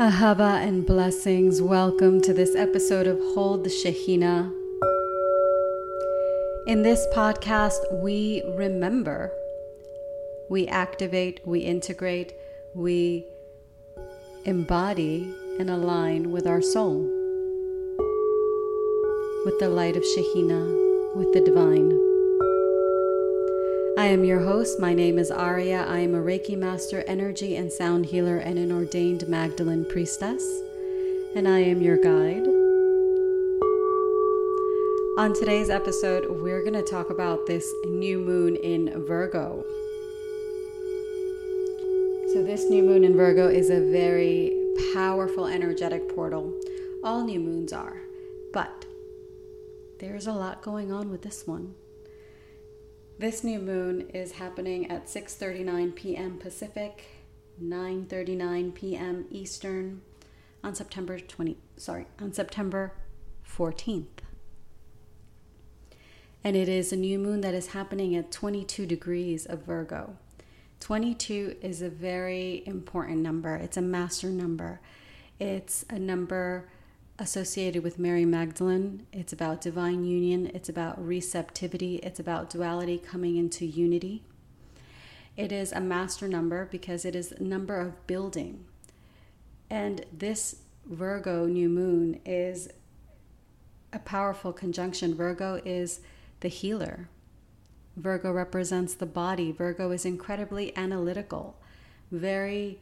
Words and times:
Ahava 0.00 0.66
and 0.66 0.86
blessings. 0.86 1.60
Welcome 1.60 2.22
to 2.22 2.32
this 2.32 2.56
episode 2.56 3.06
of 3.06 3.18
Hold 3.34 3.64
the 3.64 3.68
Shekhinah. 3.68 4.50
In 6.66 6.82
this 6.82 7.06
podcast, 7.12 7.80
we 8.02 8.42
remember, 8.56 9.30
we 10.48 10.66
activate, 10.66 11.46
we 11.46 11.60
integrate, 11.60 12.32
we 12.74 13.26
embody 14.46 15.34
and 15.58 15.68
align 15.68 16.32
with 16.32 16.46
our 16.46 16.62
soul, 16.62 17.02
with 19.44 19.58
the 19.58 19.68
light 19.68 19.98
of 19.98 20.02
Shekhinah, 20.02 21.14
with 21.14 21.30
the 21.34 21.42
divine. 21.42 22.09
I 24.00 24.06
am 24.06 24.24
your 24.24 24.40
host. 24.40 24.80
My 24.80 24.94
name 24.94 25.18
is 25.18 25.30
Aurea. 25.30 25.84
I 25.86 25.98
am 25.98 26.14
a 26.14 26.22
Reiki 26.22 26.56
master, 26.56 27.04
energy 27.06 27.56
and 27.56 27.70
sound 27.70 28.06
healer, 28.06 28.38
and 28.38 28.58
an 28.58 28.72
ordained 28.72 29.28
Magdalene 29.28 29.84
priestess. 29.84 30.42
And 31.36 31.46
I 31.46 31.58
am 31.58 31.82
your 31.82 31.98
guide. 31.98 32.46
On 35.18 35.34
today's 35.34 35.68
episode, 35.68 36.40
we're 36.40 36.62
going 36.62 36.82
to 36.82 36.82
talk 36.82 37.10
about 37.10 37.44
this 37.44 37.70
new 37.88 38.18
moon 38.18 38.56
in 38.56 39.04
Virgo. 39.04 39.62
So, 42.32 42.42
this 42.42 42.70
new 42.70 42.82
moon 42.82 43.04
in 43.04 43.14
Virgo 43.14 43.48
is 43.48 43.68
a 43.68 43.80
very 43.92 44.56
powerful 44.94 45.46
energetic 45.46 46.08
portal. 46.14 46.58
All 47.04 47.22
new 47.22 47.38
moons 47.38 47.74
are, 47.74 48.00
but 48.50 48.86
there's 49.98 50.26
a 50.26 50.32
lot 50.32 50.62
going 50.62 50.90
on 50.90 51.10
with 51.10 51.20
this 51.20 51.46
one. 51.46 51.74
This 53.20 53.44
new 53.44 53.58
moon 53.58 54.08
is 54.14 54.32
happening 54.32 54.90
at 54.90 55.04
6:39 55.04 55.94
p.m. 55.94 56.38
Pacific, 56.38 57.04
9:39 57.62 58.74
p.m. 58.74 59.26
Eastern 59.30 60.00
on 60.64 60.74
September 60.74 61.20
20 61.20 61.58
sorry, 61.76 62.06
on 62.18 62.32
September 62.32 62.94
14th. 63.46 64.24
And 66.42 66.56
it 66.56 66.66
is 66.66 66.94
a 66.94 66.96
new 66.96 67.18
moon 67.18 67.42
that 67.42 67.52
is 67.52 67.74
happening 67.76 68.16
at 68.16 68.32
22 68.32 68.86
degrees 68.86 69.44
of 69.44 69.64
Virgo. 69.64 70.16
22 70.80 71.56
is 71.60 71.82
a 71.82 71.90
very 71.90 72.62
important 72.64 73.18
number. 73.18 73.54
It's 73.54 73.76
a 73.76 73.82
master 73.82 74.30
number. 74.30 74.80
It's 75.38 75.84
a 75.90 75.98
number 75.98 76.70
associated 77.20 77.82
with 77.82 77.98
Mary 77.98 78.24
Magdalene. 78.24 79.06
It's 79.12 79.32
about 79.32 79.60
divine 79.60 80.04
union, 80.04 80.50
it's 80.54 80.70
about 80.70 81.06
receptivity, 81.06 81.96
it's 81.96 82.18
about 82.18 82.48
duality 82.48 82.96
coming 82.96 83.36
into 83.36 83.66
unity. 83.66 84.22
It 85.36 85.52
is 85.52 85.70
a 85.70 85.80
master 85.80 86.26
number 86.26 86.66
because 86.70 87.04
it 87.04 87.14
is 87.14 87.30
a 87.30 87.42
number 87.42 87.78
of 87.78 88.06
building. 88.06 88.64
And 89.68 90.06
this 90.10 90.62
Virgo 90.86 91.44
new 91.44 91.68
moon 91.68 92.20
is 92.24 92.70
a 93.92 93.98
powerful 93.98 94.54
conjunction. 94.54 95.14
Virgo 95.14 95.60
is 95.62 96.00
the 96.40 96.48
healer. 96.48 97.10
Virgo 97.96 98.32
represents 98.32 98.94
the 98.94 99.04
body. 99.04 99.52
Virgo 99.52 99.90
is 99.90 100.06
incredibly 100.06 100.74
analytical, 100.74 101.58
very, 102.10 102.80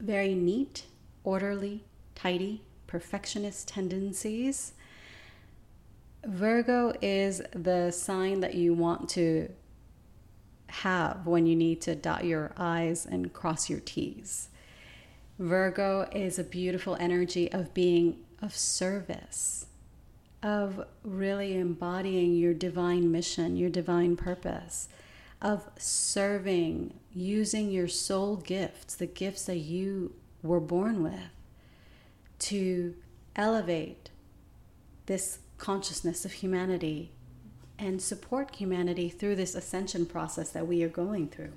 very 0.00 0.34
neat, 0.34 0.84
orderly, 1.24 1.84
tidy, 2.18 2.62
perfectionist 2.88 3.68
tendencies. 3.68 4.72
Virgo 6.24 6.92
is 7.00 7.40
the 7.52 7.92
sign 7.92 8.40
that 8.40 8.54
you 8.54 8.74
want 8.74 9.08
to 9.08 9.48
have 10.66 11.26
when 11.26 11.46
you 11.46 11.54
need 11.54 11.80
to 11.80 11.94
dot 11.94 12.24
your 12.24 12.52
I's 12.56 13.06
and 13.06 13.32
cross 13.32 13.70
your 13.70 13.78
T's. 13.78 14.48
Virgo 15.38 16.08
is 16.12 16.38
a 16.38 16.44
beautiful 16.44 16.96
energy 16.98 17.50
of 17.52 17.72
being 17.72 18.18
of 18.42 18.54
service, 18.54 19.66
of 20.42 20.84
really 21.04 21.56
embodying 21.56 22.34
your 22.34 22.52
divine 22.52 23.12
mission, 23.12 23.56
your 23.56 23.70
divine 23.70 24.16
purpose, 24.16 24.88
of 25.40 25.70
serving, 25.78 26.94
using 27.14 27.70
your 27.70 27.86
soul 27.86 28.36
gifts, 28.36 28.96
the 28.96 29.06
gifts 29.06 29.44
that 29.44 29.58
you 29.58 30.12
were 30.42 30.60
born 30.60 31.04
with 31.04 31.37
to 32.40 32.94
elevate 33.36 34.10
this 35.06 35.38
consciousness 35.58 36.24
of 36.24 36.32
humanity 36.32 37.10
and 37.78 38.02
support 38.02 38.56
humanity 38.56 39.08
through 39.08 39.36
this 39.36 39.54
ascension 39.54 40.04
process 40.04 40.50
that 40.50 40.66
we 40.66 40.82
are 40.82 40.88
going 40.88 41.28
through. 41.28 41.52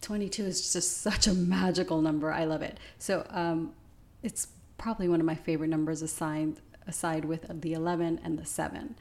22 0.00 0.44
is 0.44 0.72
just 0.72 0.98
such 0.98 1.26
a 1.26 1.34
magical 1.34 2.00
number. 2.00 2.32
I 2.32 2.44
love 2.44 2.62
it. 2.62 2.78
So 2.98 3.26
um, 3.30 3.72
it's 4.22 4.48
probably 4.78 5.08
one 5.08 5.18
of 5.18 5.26
my 5.26 5.34
favorite 5.34 5.68
numbers 5.68 6.00
aside, 6.00 6.54
aside 6.86 7.24
with 7.24 7.60
the 7.60 7.72
11 7.72 8.20
and 8.22 8.38
the 8.38 8.46
7. 8.46 8.94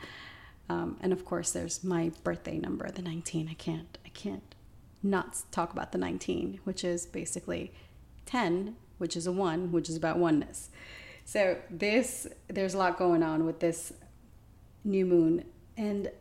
Um, 0.67 0.97
and 1.01 1.13
of 1.13 1.23
course, 1.23 1.51
there's 1.51 1.83
my 1.83 2.12
birthday 2.23 2.57
number, 2.57 2.89
the 2.89 3.03
19. 3.03 3.50
I 3.50 3.53
can't, 3.53 4.00
I 4.03 4.09
can't 4.09 4.56
not 5.03 5.44
talk 5.51 5.72
about 5.72 5.91
the 5.91 6.00
19, 6.00 6.59
which 6.63 6.83
is 6.83 7.06
basically 7.06 7.72
10, 8.25 8.75
which 8.97 9.16
is 9.16 9.28
a 9.28 9.31
1, 9.31 9.72
which 9.72 9.90
is 9.90 9.96
about 9.96 10.18
oneness. 10.18 10.69
So 11.25 11.58
this 11.69 12.28
there's 12.47 12.75
a 12.75 12.78
lot 12.78 12.97
going 12.97 13.24
on 13.24 13.46
with 13.46 13.59
this 13.59 13.94
new 14.84 15.06
moon. 15.06 15.44
And 15.75 16.12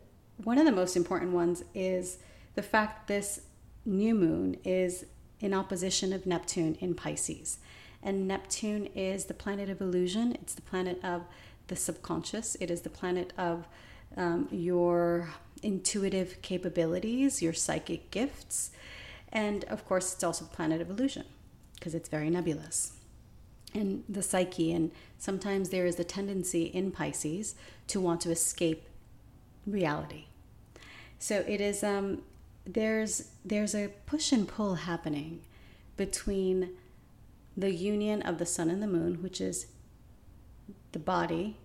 one 0.43 0.57
of 0.57 0.65
the 0.65 0.71
most 0.71 0.97
important 0.97 1.31
ones 1.31 1.63
is 1.73 2.17
the 2.55 2.63
fact 2.63 3.07
this 3.07 3.41
new 3.85 4.15
moon 4.15 4.57
is 4.63 5.05
in 5.39 5.53
opposition 5.53 6.11
of 6.11 6.25
Neptune 6.25 6.75
in 6.79 6.95
Pisces. 6.95 7.59
And 8.01 8.27
Neptune 8.27 8.87
is 8.95 9.25
the 9.25 9.33
planet 9.33 9.69
of 9.69 9.81
illusion, 9.81 10.33
it's 10.33 10.53
the 10.53 10.61
planet 10.61 10.99
of 11.03 11.23
the 11.67 11.75
subconscious, 11.75 12.55
it 12.59 12.69
is 12.69 12.81
the 12.81 12.89
planet 12.89 13.33
of 13.37 13.67
um, 14.15 14.47
your 14.51 15.29
intuitive 15.63 16.41
capabilities, 16.41 17.41
your 17.41 17.53
psychic 17.53 18.11
gifts, 18.11 18.71
and 19.29 19.63
of 19.65 19.85
course, 19.85 20.13
it's 20.13 20.23
also 20.23 20.45
the 20.45 20.55
planet 20.55 20.81
of 20.81 20.89
illusion 20.89 21.25
because 21.85 21.93
it's 21.93 22.09
very 22.09 22.31
nebulous. 22.31 22.93
And 23.71 24.03
the 24.09 24.23
psyche, 24.23 24.73
and 24.73 24.89
sometimes 25.19 25.69
there 25.69 25.85
is 25.85 25.99
a 25.99 26.03
tendency 26.03 26.63
in 26.63 26.91
Pisces 26.91 27.53
to 27.89 28.01
want 28.01 28.21
to 28.21 28.31
escape 28.31 28.87
reality. 29.67 30.25
So 31.19 31.45
it 31.47 31.61
is 31.61 31.83
um, 31.83 32.23
there's 32.65 33.29
there's 33.45 33.75
a 33.75 33.89
push 34.07 34.31
and 34.31 34.47
pull 34.47 34.75
happening 34.75 35.41
between 35.95 36.71
the 37.55 37.71
union 37.71 38.23
of 38.23 38.39
the 38.39 38.47
sun 38.47 38.71
and 38.71 38.81
the 38.81 38.87
moon, 38.87 39.21
which 39.21 39.39
is 39.39 39.67
the 40.91 40.97
body 40.97 41.55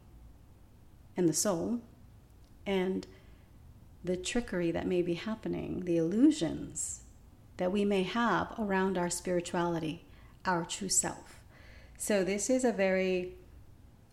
and 1.16 1.30
the 1.30 1.32
soul, 1.32 1.80
and 2.66 3.06
the 4.04 4.18
trickery 4.18 4.70
that 4.70 4.86
may 4.86 5.00
be 5.00 5.14
happening, 5.14 5.86
the 5.86 5.96
illusions 5.96 7.00
that 7.56 7.72
we 7.72 7.86
may 7.86 8.02
have 8.02 8.52
around 8.58 8.98
our 8.98 9.08
spirituality 9.08 10.04
our 10.44 10.64
true 10.64 10.88
self. 10.88 11.40
So, 11.96 12.24
this 12.24 12.48
is 12.48 12.64
a 12.64 12.72
very 12.72 13.34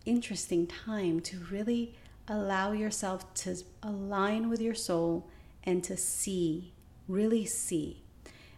interesting 0.04 0.66
time 0.66 1.20
to 1.20 1.38
really 1.50 1.94
allow 2.26 2.72
yourself 2.72 3.32
to 3.34 3.56
align 3.82 4.48
with 4.48 4.60
your 4.60 4.74
soul 4.74 5.28
and 5.64 5.82
to 5.84 5.96
see, 5.96 6.72
really 7.06 7.46
see. 7.46 8.02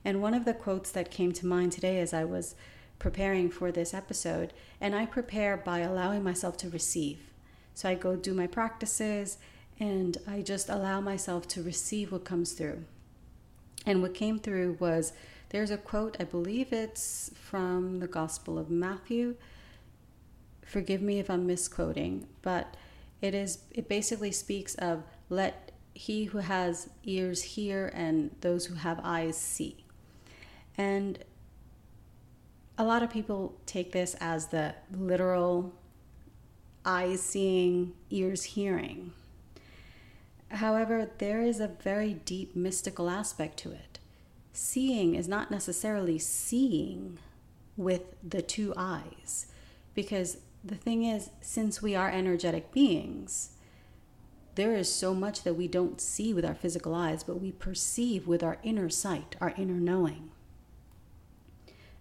And 0.05 0.23
one 0.23 0.35
of 0.35 0.45
the 0.45 0.55
quotes 0.55 0.91
that 0.93 1.11
came 1.11 1.33
to 1.33 1.47
mind 1.47 1.73
today 1.73 2.01
as 2.01 2.13
I 2.13 2.25
was 2.25 2.55
preparing 2.99 3.51
for 3.51 3.71
this 3.73 3.95
episode, 3.95 4.53
and 4.81 4.95
I 4.95 5.07
prepare 5.07 5.57
by 5.57 5.81
allowing 5.81 6.23
myself 6.23 6.57
to 6.59 6.71
receive. 6.71 7.19
So 7.75 7.89
I 7.89 7.95
go 7.95 8.17
do 8.17 8.35
my 8.35 8.47
practices 8.47 9.39
and 9.79 10.19
I 10.29 10.43
just 10.43 10.69
allow 10.69 11.01
myself 11.01 11.49
to 11.49 11.63
receive 11.63 12.13
what 12.13 12.25
comes 12.25 12.53
through. 12.53 12.85
And 13.87 14.03
what 14.03 14.15
came 14.15 14.39
through 14.39 14.77
was 14.78 15.13
there's 15.51 15.71
a 15.71 15.77
quote, 15.77 16.17
I 16.21 16.25
believe 16.25 16.73
it's 16.73 17.31
from 17.35 17.99
the 17.99 18.07
Gospel 18.07 18.57
of 18.57 18.71
Matthew. 18.71 19.35
Forgive 20.65 21.03
me 21.03 21.19
if 21.19 21.29
I'm 21.29 21.47
misquoting, 21.47 22.29
but 22.41 22.77
it 23.21 23.35
is 23.35 23.59
it 23.73 23.89
basically 23.89 24.33
speaks 24.33 24.77
of 24.77 25.03
let 25.29 25.73
he 25.93 26.25
who 26.25 26.39
has 26.39 26.89
ears 27.05 27.43
hear 27.43 27.91
and 27.95 28.31
those 28.41 28.67
who 28.67 28.75
have 28.75 29.01
eyes 29.03 29.37
see. 29.37 29.85
And 30.79 31.19
a 32.79 32.85
lot 32.85 33.03
of 33.03 33.11
people 33.11 33.57
take 33.67 33.91
this 33.91 34.15
as 34.21 34.47
the 34.47 34.77
literal 34.97 35.75
eyes 36.85 37.21
seeing, 37.21 37.93
ears 38.09 38.45
hearing. 38.45 39.13
However, 40.53 41.11
there 41.19 41.43
is 41.43 41.59
a 41.59 41.69
very 41.69 42.15
deep 42.15 42.55
mystical 42.55 43.11
aspect 43.11 43.59
to 43.59 43.73
it 43.73 44.00
seeing 44.60 45.15
is 45.15 45.27
not 45.27 45.51
necessarily 45.51 46.18
seeing 46.18 47.18
with 47.77 48.15
the 48.22 48.42
two 48.42 48.74
eyes. 48.77 49.47
Because 49.95 50.39
the 50.62 50.74
thing 50.74 51.04
is, 51.04 51.30
since 51.41 51.80
we 51.80 51.97
are 51.97 52.10
energetic 52.10 52.71
beings, 52.71 53.53
there 54.57 54.74
is 54.74 54.92
so 54.92 55.15
much 55.15 55.45
that 55.45 55.54
we 55.54 55.66
don't 55.66 56.01
see 56.01 56.34
with 56.34 56.45
our 56.45 56.54
physical 56.54 56.95
eyes, 56.95 57.24
but 57.24 57.41
we 57.41 57.53
perceive 57.53 58.27
with 58.27 58.42
our 58.42 58.59
inner 58.62 58.91
sight, 58.91 59.34
our 59.41 59.54
inner 59.57 59.80
knowing. 59.80 60.30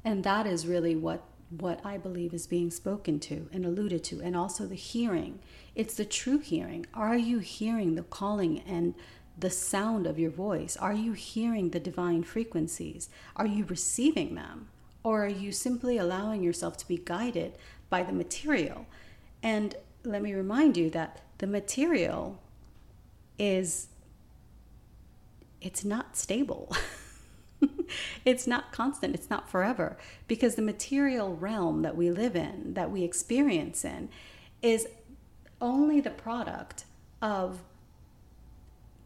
And 0.03 0.23
that 0.25 0.45
is 0.45 0.67
really 0.67 0.95
what 0.95 1.23
what 1.50 1.83
I 1.83 1.97
believe 1.97 2.31
is 2.31 2.45
being 2.45 2.69
spoken 2.69 3.19
to 3.21 3.50
and 3.51 3.65
alluded 3.65 4.03
to, 4.03 4.21
and 4.21 4.35
also 4.35 4.67
the 4.67 4.75
hearing. 4.75 5.39
It's 5.73 5.95
the 5.95 6.05
true 6.05 6.38
hearing. 6.38 6.85
Are 6.94 7.17
you 7.17 7.39
hearing 7.39 7.95
the 7.95 8.03
calling 8.03 8.59
and 8.67 8.94
the 9.39 9.50
sound 9.50 10.06
of 10.06 10.19
your 10.19 10.31
voice? 10.31 10.77
Are 10.77 10.94
you 10.94 11.13
hearing 11.13 11.69
the 11.69 11.80
divine 11.80 12.24
frequencies? 12.24 13.09
Are 13.36 13.45
you 13.45 13.65
receiving 13.65 14.36
them? 14.36 14.68
Or 15.03 15.25
are 15.25 15.30
you 15.30 15.51
simply 15.51 15.97
allowing 15.97 16.44
yourself 16.44 16.77
to 16.77 16.88
be 16.88 16.97
guided 16.97 17.53
by 17.89 18.03
the 18.03 18.12
material? 18.12 18.86
And 19.41 19.75
let 20.03 20.21
me 20.21 20.33
remind 20.33 20.75
you 20.77 20.89
that 20.91 21.21
the 21.38 21.47
material 21.47 22.39
is 23.38 23.88
it's 25.62 25.83
not 25.83 26.18
stable. 26.18 26.74
it's 28.25 28.47
not 28.47 28.71
constant, 28.71 29.13
it's 29.13 29.30
not 29.30 29.50
forever 29.50 29.97
because 30.27 30.56
the 30.56 30.62
material 30.62 31.36
realm 31.36 31.81
that 31.81 31.95
we 31.95 32.09
live 32.09 32.36
in, 32.36 32.74
that 32.75 32.91
we 32.91 33.03
experience 33.03 33.83
in 33.83 34.09
is 34.62 34.88
only 35.62 36.00
the 36.00 36.09
product 36.09 36.86
of 37.21 37.59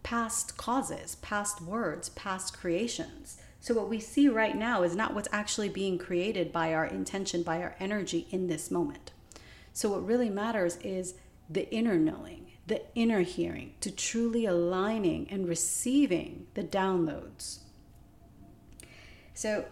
past 0.03 0.57
causes, 0.57 1.15
past 1.15 1.61
words, 1.61 2.09
past 2.09 2.57
creations. 2.57 3.37
So, 3.59 3.73
what 3.73 3.89
we 3.89 3.99
see 3.99 4.27
right 4.27 4.55
now 4.55 4.83
is 4.83 4.95
not 4.95 5.13
what's 5.13 5.29
actually 5.31 5.69
being 5.69 5.97
created 5.97 6.51
by 6.51 6.73
our 6.73 6.85
intention, 6.85 7.43
by 7.43 7.61
our 7.61 7.75
energy 7.79 8.27
in 8.29 8.47
this 8.47 8.69
moment. 8.69 9.11
So, 9.71 9.89
what 9.89 10.05
really 10.05 10.29
matters 10.29 10.77
is 10.83 11.15
the 11.49 11.73
inner 11.73 11.97
knowing, 11.97 12.51
the 12.67 12.81
inner 12.93 13.21
hearing, 13.21 13.73
to 13.81 13.89
truly 13.89 14.45
aligning 14.45 15.27
and 15.29 15.47
receiving 15.47 16.47
the 16.53 16.63
downloads. 16.63 17.59
So, 19.33 19.65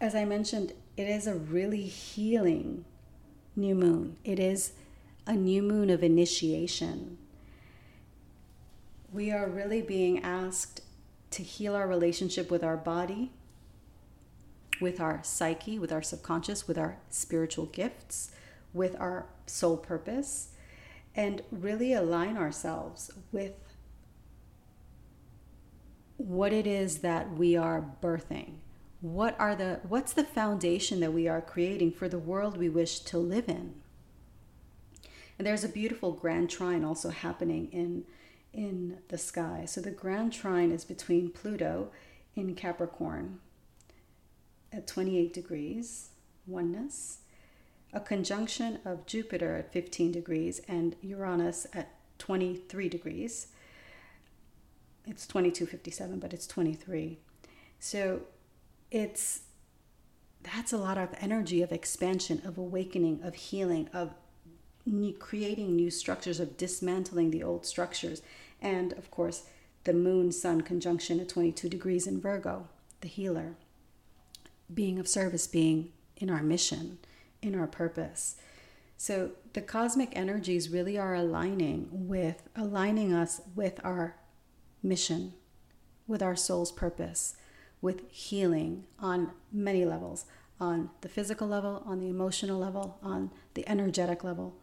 as 0.00 0.14
I 0.14 0.24
mentioned, 0.24 0.72
it 0.96 1.08
is 1.08 1.26
a 1.26 1.34
really 1.34 1.82
healing 1.82 2.84
new 3.56 3.74
moon. 3.74 4.16
It 4.24 4.38
is 4.38 4.72
a 5.26 5.34
new 5.34 5.62
moon 5.62 5.90
of 5.90 6.02
initiation. 6.02 7.18
We 9.14 9.30
are 9.30 9.48
really 9.48 9.80
being 9.80 10.24
asked 10.24 10.80
to 11.30 11.44
heal 11.44 11.76
our 11.76 11.86
relationship 11.86 12.50
with 12.50 12.64
our 12.64 12.76
body, 12.76 13.30
with 14.80 15.00
our 15.00 15.20
psyche, 15.22 15.78
with 15.78 15.92
our 15.92 16.02
subconscious, 16.02 16.66
with 16.66 16.76
our 16.76 16.98
spiritual 17.10 17.66
gifts, 17.66 18.32
with 18.72 18.96
our 18.98 19.26
soul 19.46 19.76
purpose, 19.76 20.48
and 21.14 21.42
really 21.52 21.92
align 21.92 22.36
ourselves 22.36 23.12
with 23.30 23.52
what 26.16 26.52
it 26.52 26.66
is 26.66 26.98
that 26.98 27.34
we 27.34 27.56
are 27.56 27.88
birthing. 28.02 28.54
What 29.00 29.38
are 29.38 29.54
the 29.54 29.78
what's 29.86 30.12
the 30.12 30.24
foundation 30.24 30.98
that 30.98 31.12
we 31.12 31.28
are 31.28 31.40
creating 31.40 31.92
for 31.92 32.08
the 32.08 32.18
world 32.18 32.56
we 32.56 32.68
wish 32.68 32.98
to 33.00 33.18
live 33.18 33.48
in? 33.48 33.74
And 35.38 35.46
there's 35.46 35.62
a 35.62 35.68
beautiful 35.68 36.10
grand 36.10 36.50
trine 36.50 36.82
also 36.82 37.10
happening 37.10 37.68
in 37.70 38.06
in 38.54 38.98
the 39.08 39.18
sky. 39.18 39.64
So 39.66 39.80
the 39.80 39.90
grand 39.90 40.32
trine 40.32 40.70
is 40.70 40.84
between 40.84 41.30
Pluto 41.30 41.90
in 42.34 42.54
Capricorn 42.54 43.40
at 44.72 44.86
28 44.86 45.32
degrees, 45.32 46.08
oneness, 46.46 47.18
a 47.92 48.00
conjunction 48.00 48.80
of 48.84 49.06
Jupiter 49.06 49.56
at 49.56 49.72
15 49.72 50.12
degrees 50.12 50.60
and 50.66 50.96
Uranus 51.02 51.66
at 51.74 51.90
23 52.18 52.88
degrees. 52.88 53.48
It's 55.06 55.26
2257, 55.26 56.18
but 56.18 56.32
it's 56.32 56.46
23. 56.46 57.18
So 57.78 58.22
it's 58.90 59.42
that's 60.42 60.72
a 60.72 60.78
lot 60.78 60.98
of 60.98 61.08
energy 61.20 61.62
of 61.62 61.72
expansion, 61.72 62.42
of 62.44 62.58
awakening, 62.58 63.22
of 63.22 63.34
healing, 63.34 63.88
of 63.94 64.12
creating 65.18 65.74
new 65.74 65.90
structures, 65.90 66.38
of 66.38 66.58
dismantling 66.58 67.30
the 67.30 67.42
old 67.42 67.64
structures. 67.64 68.20
And 68.64 68.94
of 68.94 69.12
course, 69.12 69.44
the 69.84 69.92
moon 69.92 70.32
sun 70.32 70.62
conjunction 70.62 71.20
at 71.20 71.28
22 71.28 71.68
degrees 71.68 72.08
in 72.08 72.20
Virgo, 72.20 72.66
the 73.00 73.08
healer, 73.08 73.54
being 74.72 74.98
of 74.98 75.06
service, 75.06 75.46
being 75.46 75.92
in 76.16 76.30
our 76.30 76.42
mission 76.42 76.98
in 77.44 77.54
our 77.54 77.66
purpose. 77.66 78.36
So 78.96 79.32
the 79.52 79.60
cosmic 79.60 80.16
energies 80.16 80.70
really 80.70 80.98
are 80.98 81.14
aligning 81.14 81.88
with 81.92 82.48
aligning 82.56 83.12
us 83.12 83.42
with 83.54 83.78
our 83.84 84.16
mission, 84.82 85.34
with 86.06 86.22
our 86.22 86.34
soul's 86.34 86.72
purpose, 86.72 87.36
with 87.82 88.08
healing 88.10 88.86
on 88.98 89.32
many 89.52 89.84
levels, 89.84 90.24
on 90.58 90.90
the 91.02 91.08
physical 91.08 91.46
level, 91.46 91.82
on 91.84 92.00
the 92.00 92.08
emotional 92.08 92.58
level, 92.58 92.98
on 93.02 93.30
the 93.54 93.68
energetic 93.68 94.24
level. 94.24 94.54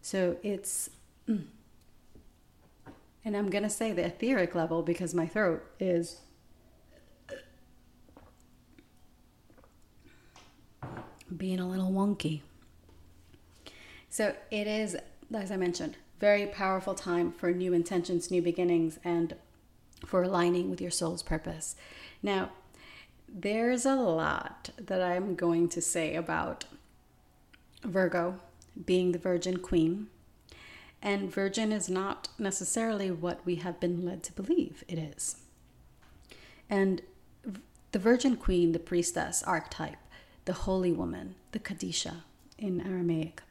So 0.00 0.36
it's 0.42 0.90
mm, 1.28 1.44
and 3.28 3.36
I'm 3.36 3.50
going 3.50 3.62
to 3.62 3.68
say 3.68 3.92
the 3.92 4.06
etheric 4.06 4.54
level 4.54 4.82
because 4.82 5.12
my 5.12 5.26
throat 5.26 5.62
is 5.78 6.20
being 11.36 11.60
a 11.60 11.68
little 11.68 11.92
wonky. 11.92 12.40
So 14.08 14.34
it 14.50 14.66
is, 14.66 14.96
as 15.34 15.52
I 15.52 15.58
mentioned, 15.58 15.98
very 16.18 16.46
powerful 16.46 16.94
time 16.94 17.30
for 17.30 17.52
new 17.52 17.74
intentions, 17.74 18.30
new 18.30 18.40
beginnings, 18.40 18.98
and 19.04 19.36
for 20.06 20.22
aligning 20.22 20.70
with 20.70 20.80
your 20.80 20.90
soul's 20.90 21.22
purpose. 21.22 21.76
Now, 22.22 22.52
there's 23.28 23.84
a 23.84 23.96
lot 23.96 24.70
that 24.78 25.02
I'm 25.02 25.34
going 25.34 25.68
to 25.68 25.82
say 25.82 26.14
about 26.14 26.64
Virgo 27.84 28.40
being 28.86 29.12
the 29.12 29.18
Virgin 29.18 29.58
Queen. 29.58 30.06
And 31.00 31.32
Virgin 31.32 31.72
is 31.72 31.88
not 31.88 32.28
necessarily 32.38 33.10
what 33.10 33.44
we 33.44 33.56
have 33.56 33.78
been 33.78 34.04
led 34.04 34.22
to 34.24 34.32
believe 34.32 34.82
it 34.88 34.98
is. 34.98 35.36
And 36.68 37.02
the 37.92 37.98
Virgin 37.98 38.36
Queen, 38.36 38.72
the 38.72 38.78
priestess 38.78 39.42
archetype, 39.42 39.98
the 40.44 40.52
holy 40.52 40.92
woman, 40.92 41.36
the 41.52 41.58
Qadeesha 41.58 42.22
in 42.58 42.80
Aramaic. 42.80 43.42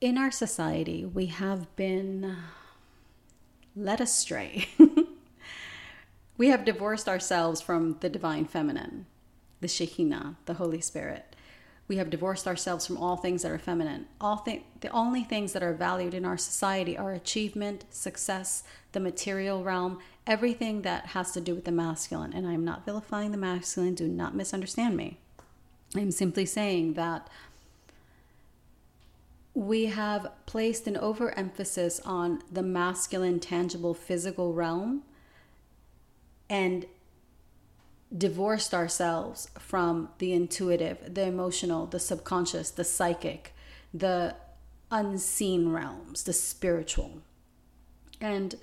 In 0.00 0.18
our 0.18 0.30
society, 0.30 1.04
we 1.04 1.26
have 1.26 1.74
been 1.76 2.36
led 3.74 4.00
astray. 4.00 4.68
we 6.36 6.48
have 6.48 6.64
divorced 6.64 7.08
ourselves 7.08 7.60
from 7.60 7.96
the 8.00 8.08
divine 8.08 8.44
feminine, 8.44 9.06
the 9.60 9.66
Shekhinah, 9.66 10.36
the 10.44 10.54
Holy 10.54 10.80
Spirit. 10.80 11.33
We 11.86 11.96
have 11.96 12.08
divorced 12.08 12.46
ourselves 12.46 12.86
from 12.86 12.96
all 12.96 13.16
things 13.16 13.42
that 13.42 13.52
are 13.52 13.58
feminine. 13.58 14.06
All 14.20 14.38
th- 14.38 14.62
the 14.80 14.88
only 14.88 15.22
things 15.22 15.52
that 15.52 15.62
are 15.62 15.74
valued 15.74 16.14
in 16.14 16.24
our 16.24 16.38
society 16.38 16.96
are 16.96 17.12
achievement, 17.12 17.84
success, 17.90 18.62
the 18.92 19.00
material 19.00 19.62
realm, 19.62 19.98
everything 20.26 20.82
that 20.82 21.06
has 21.06 21.32
to 21.32 21.40
do 21.40 21.54
with 21.54 21.64
the 21.64 21.72
masculine. 21.72 22.32
And 22.32 22.46
I'm 22.46 22.64
not 22.64 22.86
vilifying 22.86 23.32
the 23.32 23.36
masculine, 23.36 23.94
do 23.94 24.08
not 24.08 24.34
misunderstand 24.34 24.96
me. 24.96 25.18
I'm 25.94 26.10
simply 26.10 26.46
saying 26.46 26.94
that 26.94 27.28
we 29.52 29.86
have 29.86 30.32
placed 30.46 30.86
an 30.86 30.96
overemphasis 30.96 32.00
on 32.00 32.42
the 32.50 32.62
masculine, 32.62 33.38
tangible, 33.38 33.94
physical 33.94 34.52
realm 34.52 35.02
and 36.50 36.86
divorced 38.16 38.72
ourselves 38.72 39.50
from 39.58 40.08
the 40.18 40.32
intuitive, 40.32 41.14
the 41.14 41.26
emotional, 41.26 41.86
the 41.86 41.98
subconscious, 41.98 42.70
the 42.70 42.84
psychic, 42.84 43.54
the 43.92 44.34
unseen 44.90 45.70
realms, 45.70 46.22
the 46.22 46.32
spiritual. 46.32 47.22
And 48.20 48.54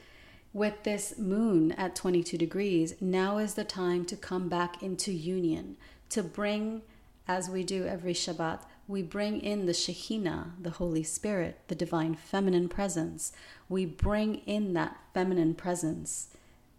with 0.53 0.83
this 0.83 1.17
moon 1.17 1.71
at 1.73 1.95
22 1.95 2.37
degrees, 2.37 2.95
now 3.01 3.37
is 3.37 3.53
the 3.53 3.63
time 3.63 4.05
to 4.05 4.15
come 4.15 4.49
back 4.49 4.81
into 4.81 5.11
union, 5.11 5.77
to 6.09 6.23
bring, 6.23 6.81
as 7.27 7.49
we 7.49 7.63
do 7.63 7.85
every 7.85 8.13
Shabbat, 8.13 8.59
we 8.87 9.01
bring 9.01 9.39
in 9.39 9.65
the 9.65 9.71
Shekhinah, 9.71 10.51
the 10.61 10.71
Holy 10.71 11.03
Spirit, 11.03 11.59
the 11.67 11.75
divine 11.75 12.15
feminine 12.15 12.67
presence. 12.67 13.31
We 13.69 13.85
bring 13.85 14.35
in 14.45 14.73
that 14.73 14.97
feminine 15.13 15.55
presence, 15.55 16.27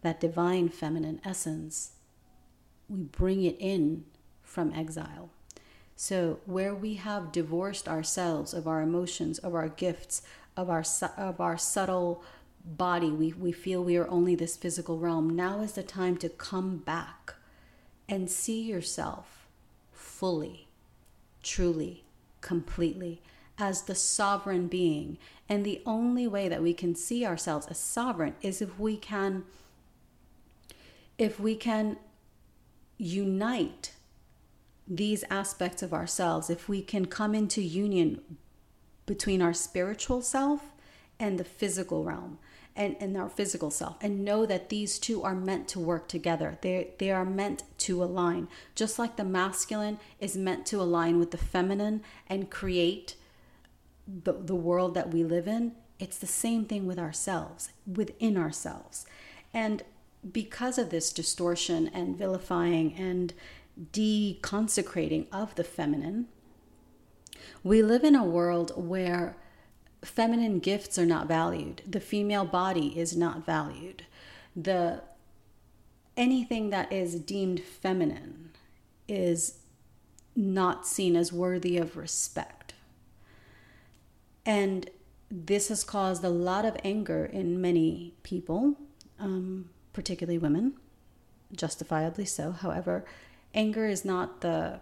that 0.03 0.21
divine 0.21 0.69
feminine 0.69 1.21
essence. 1.25 1.93
We 2.93 3.05
bring 3.05 3.43
it 3.43 3.57
in 3.59 4.05
from 4.43 4.71
exile. 4.75 5.31
So, 5.97 6.41
where 6.45 6.75
we 6.75 6.95
have 6.95 7.33
divorced 7.33 7.89
ourselves 7.89 8.53
of 8.53 8.69
our 8.69 8.83
emotions, 8.83 9.39
of 9.39 9.55
our 9.55 9.69
gifts, 9.69 10.21
of 10.59 10.69
our, 10.69 10.85
of 11.17 11.41
our 11.41 11.57
subtle 11.57 12.23
body, 12.65 13.11
we, 13.11 13.33
we 13.33 13.51
feel 13.51 13.83
we 13.83 13.97
are 13.97 14.09
only 14.09 14.35
this 14.35 14.57
physical 14.57 14.99
realm. 14.99 15.35
Now 15.35 15.61
is 15.61 15.73
the 15.73 15.83
time 15.83 16.19
to 16.19 16.29
come 16.29 16.77
back 16.77 17.35
and 18.11 18.31
see 18.31 18.61
yourself 18.61 19.47
fully, 19.93 20.69
truly, 21.43 22.05
completely 22.43 23.23
as 23.57 23.83
the 23.83 23.95
sovereign 23.95 24.67
being. 24.67 25.17
And 25.49 25.65
the 25.65 25.81
only 25.87 26.27
way 26.27 26.47
that 26.49 26.63
we 26.63 26.75
can 26.75 26.95
see 26.95 27.25
ourselves 27.25 27.67
as 27.69 27.79
sovereign 27.79 28.35
is 28.43 28.61
if 28.61 28.79
we 28.79 28.99
can 28.99 29.45
if 31.19 31.39
we 31.39 31.55
can 31.55 31.99
unite 32.99 33.93
these 34.87 35.25
aspects 35.31 35.83
of 35.83 35.93
ourselves, 35.93 36.51
if 36.51 36.69
we 36.69 36.83
can 36.83 37.07
come 37.07 37.35
into 37.35 37.63
union 37.63 38.21
between 39.07 39.41
our 39.43 39.55
spiritual 39.55 40.23
self 40.23 40.73
and 41.19 41.39
the 41.39 41.45
physical 41.45 42.05
realm 42.05 42.39
and, 42.75 42.97
and 43.01 43.17
our 43.17 43.29
physical 43.29 43.71
self 43.71 43.97
and 44.01 44.25
know 44.25 44.47
that 44.47 44.69
these 44.69 44.99
two 44.99 45.23
are 45.23 45.35
meant 45.35 45.69
to 45.69 45.81
work 45.81 46.09
together. 46.09 46.59
They, 46.61 46.91
they 46.99 47.11
are 47.11 47.25
meant 47.25 47.63
to 47.79 48.03
align. 48.03 48.49
Just 48.75 48.99
like 48.99 49.17
the 49.17 49.25
masculine 49.25 49.99
is 50.21 50.37
meant 50.37 50.67
to 50.67 50.81
align 50.81 51.19
with 51.19 51.31
the 51.31 51.39
feminine 51.39 52.03
and 52.27 52.51
create 52.51 53.17
the, 54.07 54.33
the 54.33 54.55
world 54.55 54.95
that 54.95 55.13
we 55.13 55.23
live 55.23 55.47
in, 55.47 55.73
it's 55.99 56.19
the 56.19 56.27
same 56.27 56.65
thing 56.65 56.87
with 56.87 56.99
ourselves, 56.99 57.71
within 57.87 58.37
ourselves. 58.37 59.07
And 59.55 59.83
because 60.31 60.79
of 60.79 60.91
this 60.91 61.13
distortion 61.13 61.89
and 61.89 62.17
vilifying 62.17 62.95
and 62.95 63.33
deconsecrating 63.93 65.27
of 65.33 65.55
the 65.55 65.65
feminine, 65.65 66.29
we 67.65 67.83
live 67.83 68.05
in 68.05 68.15
a 68.15 68.25
world 68.25 68.73
where 68.77 69.37
feminine 70.03 70.59
gifts 70.59 70.99
are 70.99 71.07
not 71.07 71.27
valued. 71.27 71.83
The 71.89 72.01
female 72.01 72.45
body 72.45 72.99
is 72.99 73.17
not 73.17 73.45
valued. 73.45 74.05
The 74.55 75.03
anything 76.17 76.71
that 76.71 76.93
is 76.93 77.15
deemed 77.15 77.61
feminine 77.61 78.51
is 79.09 79.59
not 80.35 80.87
seen 80.87 81.17
as 81.17 81.33
worthy 81.33 81.79
of 81.79 81.97
respect. 81.97 82.75
And 84.45 84.91
this 85.31 85.69
has 85.69 85.85
caused 85.85 86.25
a 86.25 86.29
lot 86.29 86.65
of 86.65 86.77
anger 86.85 87.25
in 87.25 87.61
many 87.61 88.15
people, 88.23 88.75
um, 89.19 89.71
particularly 89.93 90.39
women, 90.39 90.75
justifiably 91.55 92.25
so. 92.25 92.53
However, 92.53 93.05
anger 93.55 93.87
is 93.87 94.05
not 94.05 94.41
the 94.41 94.81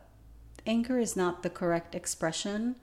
anger 0.66 0.98
is 0.98 1.16
not 1.16 1.42
the 1.42 1.50
correct 1.50 1.94
expression 1.94 2.76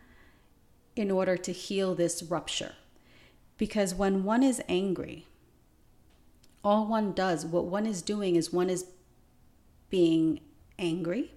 in 0.96 1.12
order 1.12 1.38
to 1.38 1.52
heal 1.52 1.94
this 1.96 2.24
rupture. 2.24 2.74
Because 3.58 3.94
when 3.94 4.24
one 4.24 4.44
is 4.44 4.62
angry, 4.68 5.28
all 6.64 6.88
one 6.88 7.14
does, 7.14 7.46
what 7.46 7.66
one 7.66 7.86
is 7.86 8.02
doing 8.02 8.36
is 8.36 8.52
one 8.52 8.70
is 8.70 8.86
being 9.90 10.42
angry 10.78 11.32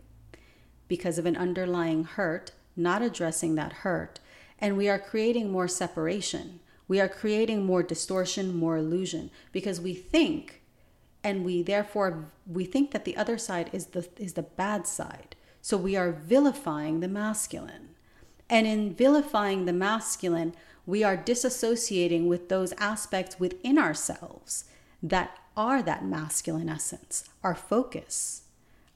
because 0.88 1.18
of 1.18 1.26
an 1.26 1.36
underlying 1.36 2.04
hurt, 2.04 2.52
not 2.76 3.02
addressing 3.02 3.54
that 3.54 3.72
hurt, 3.72 4.18
and 4.58 4.76
we 4.76 4.88
are 4.88 4.98
creating 4.98 5.50
more 5.50 5.68
separation. 5.68 6.60
We 6.88 7.00
are 7.00 7.08
creating 7.08 7.64
more 7.64 7.82
distortion, 7.82 8.56
more 8.56 8.76
illusion 8.76 9.30
because 9.52 9.80
we 9.80 9.94
think 9.94 10.59
and 11.22 11.44
we 11.44 11.62
therefore 11.62 12.30
we 12.46 12.64
think 12.64 12.90
that 12.92 13.04
the 13.04 13.16
other 13.16 13.38
side 13.38 13.70
is 13.72 13.86
the 13.86 14.08
is 14.16 14.34
the 14.34 14.42
bad 14.42 14.86
side. 14.86 15.36
So 15.60 15.76
we 15.76 15.96
are 15.96 16.12
vilifying 16.12 17.00
the 17.00 17.08
masculine. 17.08 17.90
And 18.48 18.66
in 18.66 18.94
vilifying 18.94 19.64
the 19.64 19.72
masculine, 19.72 20.54
we 20.86 21.04
are 21.04 21.16
disassociating 21.16 22.26
with 22.26 22.48
those 22.48 22.72
aspects 22.78 23.38
within 23.38 23.78
ourselves 23.78 24.64
that 25.02 25.38
are 25.56 25.82
that 25.82 26.04
masculine 26.04 26.68
essence, 26.68 27.24
our 27.44 27.54
focus, 27.54 28.42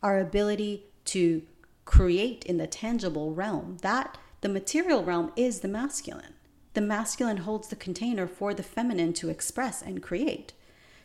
our 0.02 0.18
ability 0.18 0.84
to 1.04 1.42
create 1.84 2.44
in 2.44 2.56
the 2.56 2.66
tangible 2.66 3.32
realm. 3.32 3.76
That 3.82 4.18
the 4.40 4.48
material 4.48 5.04
realm 5.04 5.32
is 5.36 5.60
the 5.60 5.68
masculine. 5.68 6.34
The 6.72 6.80
masculine 6.80 7.38
holds 7.38 7.68
the 7.68 7.76
container 7.76 8.26
for 8.26 8.54
the 8.54 8.62
feminine 8.62 9.12
to 9.14 9.28
express 9.28 9.80
and 9.80 10.02
create. 10.02 10.52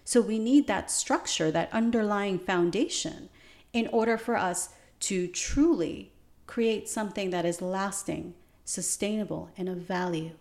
So 0.10 0.22
we 0.22 0.40
need 0.40 0.66
that 0.66 0.90
structure, 0.90 1.52
that 1.52 1.72
underlying 1.72 2.40
foundation, 2.40 3.30
in 3.74 3.86
order 3.92 4.18
for 4.18 4.36
us 4.36 4.70
to 5.02 5.28
truly 5.28 6.14
create 6.48 6.90
something 6.90 7.30
that 7.30 7.46
is 7.46 7.62
lasting, 7.62 8.34
sustainable, 8.66 9.52
and 9.56 9.70
of 9.70 9.78
value 9.78 10.32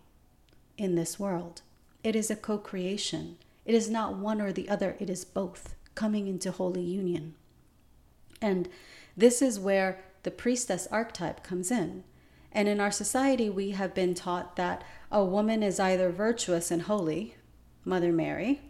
in 0.75 0.95
this 0.95 1.19
world. 1.19 1.61
It 2.03 2.15
is 2.15 2.31
a 2.31 2.35
co 2.35 2.57
creation. 2.57 3.37
It 3.63 3.75
is 3.75 3.91
not 3.91 4.15
one 4.15 4.41
or 4.41 4.51
the 4.51 4.67
other, 4.67 4.95
it 4.99 5.07
is 5.07 5.23
both 5.23 5.75
coming 5.93 6.25
into 6.25 6.49
holy 6.49 6.81
union. 6.81 7.35
And 8.41 8.69
this 9.15 9.39
is 9.39 9.59
where 9.59 10.03
the 10.23 10.31
priestess 10.31 10.87
archetype 10.89 11.43
comes 11.43 11.69
in. 11.69 12.05
And 12.51 12.67
in 12.67 12.79
our 12.79 12.89
society, 12.89 13.51
we 13.51 13.69
have 13.69 13.93
been 13.93 14.15
taught 14.15 14.55
that 14.55 14.83
a 15.11 15.23
woman 15.23 15.61
is 15.61 15.79
either 15.79 16.09
virtuous 16.09 16.71
and 16.71 16.81
holy, 16.81 17.35
Mother 17.85 18.11
Mary, 18.11 18.61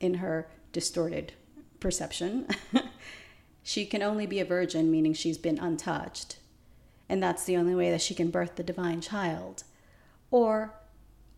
in 0.00 0.14
her 0.14 0.48
distorted 0.72 1.32
perception, 1.80 2.46
she 3.62 3.86
can 3.86 4.02
only 4.02 4.26
be 4.26 4.40
a 4.40 4.44
virgin, 4.44 4.90
meaning 4.90 5.14
she's 5.14 5.38
been 5.38 5.58
untouched. 5.58 6.38
And 7.08 7.22
that's 7.22 7.44
the 7.44 7.56
only 7.56 7.74
way 7.74 7.90
that 7.90 8.02
she 8.02 8.14
can 8.14 8.30
birth 8.30 8.56
the 8.56 8.62
divine 8.62 9.00
child. 9.00 9.64
Or 10.30 10.74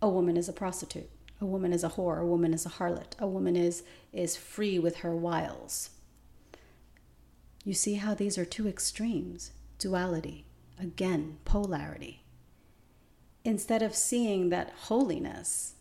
a 0.03 0.09
woman 0.09 0.37
is 0.37 0.49
a 0.49 0.53
prostitute. 0.53 1.09
A 1.41 1.47
woman 1.47 1.73
is 1.73 1.85
a 1.85 1.91
whore. 1.91 2.21
A 2.21 2.27
woman 2.27 2.53
is 2.53 2.67
a 2.67 2.71
harlot. 2.71 3.19
A 3.19 3.27
woman 3.27 3.57
is, 3.57 3.83
is 4.13 4.37
free 4.37 4.79
with 4.79 4.99
her 4.99 5.15
wiles. 5.15 5.91
You 7.65 7.75
see 7.75 7.95
how 7.95 8.15
these 8.15 8.39
are 8.39 8.45
two 8.45 8.67
extremes 8.67 9.53
duality, 9.79 10.45
again, 10.79 11.39
polarity. 11.47 12.23
Instead 13.45 13.83
of 13.83 13.95
seeing 13.95 14.51
that 14.51 14.73
holiness, 14.89 15.75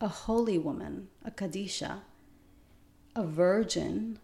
a 0.00 0.08
holy 0.08 0.58
woman, 0.58 1.08
a 1.24 1.30
Qadeesha, 1.30 2.00
a 3.16 3.24
virgin, 3.24 4.18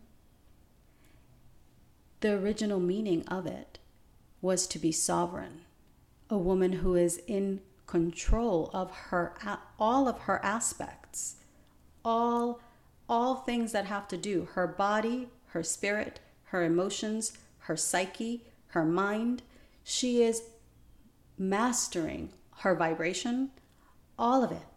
the 2.21 2.33
original 2.33 2.81
meaning 2.81 3.27
of 3.29 3.47
it 3.47 3.79
was 4.41 4.67
to 4.69 4.79
be 4.79 4.93
sovereign, 4.93 5.63
a 6.31 6.39
woman 6.39 6.75
who 6.75 6.95
is 6.95 7.21
in 7.27 7.61
control 7.87 8.71
of 8.73 8.91
her 8.91 9.35
all 9.79 10.09
of 10.09 10.21
her 10.21 10.43
aspects, 10.45 11.37
all 12.05 12.61
all 13.09 13.37
things 13.37 13.73
that 13.73 13.85
have 13.87 14.09
to 14.09 14.17
do 14.17 14.49
her 14.53 14.67
body, 14.67 15.29
her 15.49 15.63
spirit, 15.63 16.21
her 16.45 16.63
emotions, 16.65 17.37
her 17.59 17.77
psyche, 17.77 18.43
her 18.69 18.85
mind. 18.85 19.43
She 19.83 20.23
is 20.23 20.45
mastering 21.37 22.31
her 22.59 22.75
vibration, 22.75 23.51
all 24.19 24.43
of 24.43 24.53
it. 24.53 24.74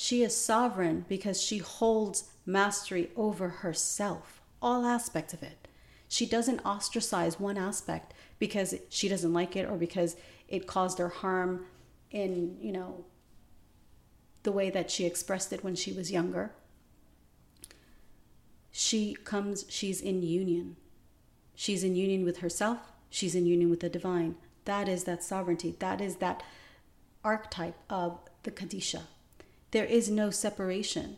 She 0.00 0.22
is 0.22 0.36
sovereign 0.36 1.06
because 1.08 1.42
she 1.42 1.58
holds 1.58 2.30
mastery 2.46 3.10
over 3.16 3.48
herself, 3.48 4.40
all 4.62 4.86
aspects 4.86 5.34
of 5.34 5.42
it. 5.42 5.66
She 6.06 6.24
doesn't 6.24 6.64
ostracize 6.64 7.40
one 7.40 7.58
aspect 7.58 8.14
because 8.38 8.76
she 8.90 9.08
doesn't 9.08 9.32
like 9.32 9.56
it 9.56 9.68
or 9.68 9.76
because 9.76 10.14
it 10.46 10.68
caused 10.68 11.00
her 11.00 11.08
harm 11.08 11.66
in, 12.12 12.58
you 12.60 12.70
know, 12.70 13.06
the 14.44 14.52
way 14.52 14.70
that 14.70 14.88
she 14.88 15.04
expressed 15.04 15.52
it 15.52 15.64
when 15.64 15.74
she 15.74 15.92
was 15.92 16.12
younger. 16.12 16.52
She 18.70 19.16
comes, 19.24 19.64
she's 19.68 20.00
in 20.00 20.22
union. 20.22 20.76
She's 21.56 21.82
in 21.82 21.96
union 21.96 22.24
with 22.24 22.38
herself, 22.38 22.92
she's 23.10 23.34
in 23.34 23.46
union 23.46 23.68
with 23.68 23.80
the 23.80 23.88
divine. 23.88 24.36
That 24.64 24.88
is 24.88 25.02
that 25.04 25.24
sovereignty. 25.24 25.74
That 25.80 26.00
is 26.00 26.16
that 26.18 26.44
archetype 27.24 27.74
of 27.90 28.20
the 28.44 28.52
Qadeesha. 28.52 29.02
There 29.70 29.84
is 29.84 30.10
no 30.10 30.30
separation. 30.30 31.16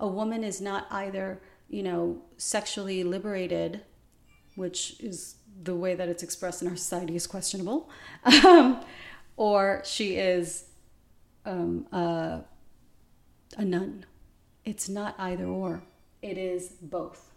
A 0.00 0.06
woman 0.06 0.44
is 0.44 0.60
not 0.60 0.86
either, 0.90 1.40
you 1.68 1.82
know, 1.82 2.22
sexually 2.36 3.02
liberated 3.02 3.82
which 4.58 4.98
is 4.98 5.36
the 5.62 5.74
way 5.74 5.94
that 5.94 6.08
it's 6.08 6.24
expressed 6.24 6.62
in 6.62 6.68
our 6.68 6.76
society 6.76 7.14
is 7.14 7.28
questionable, 7.28 7.88
um, 8.44 8.84
or 9.36 9.80
she 9.84 10.16
is 10.16 10.64
um, 11.46 11.86
a, 11.92 12.40
a 13.56 13.64
nun. 13.64 14.04
It's 14.64 14.88
not 14.88 15.14
either 15.16 15.46
or, 15.46 15.82
it 16.22 16.36
is 16.36 16.70
both. 16.82 17.30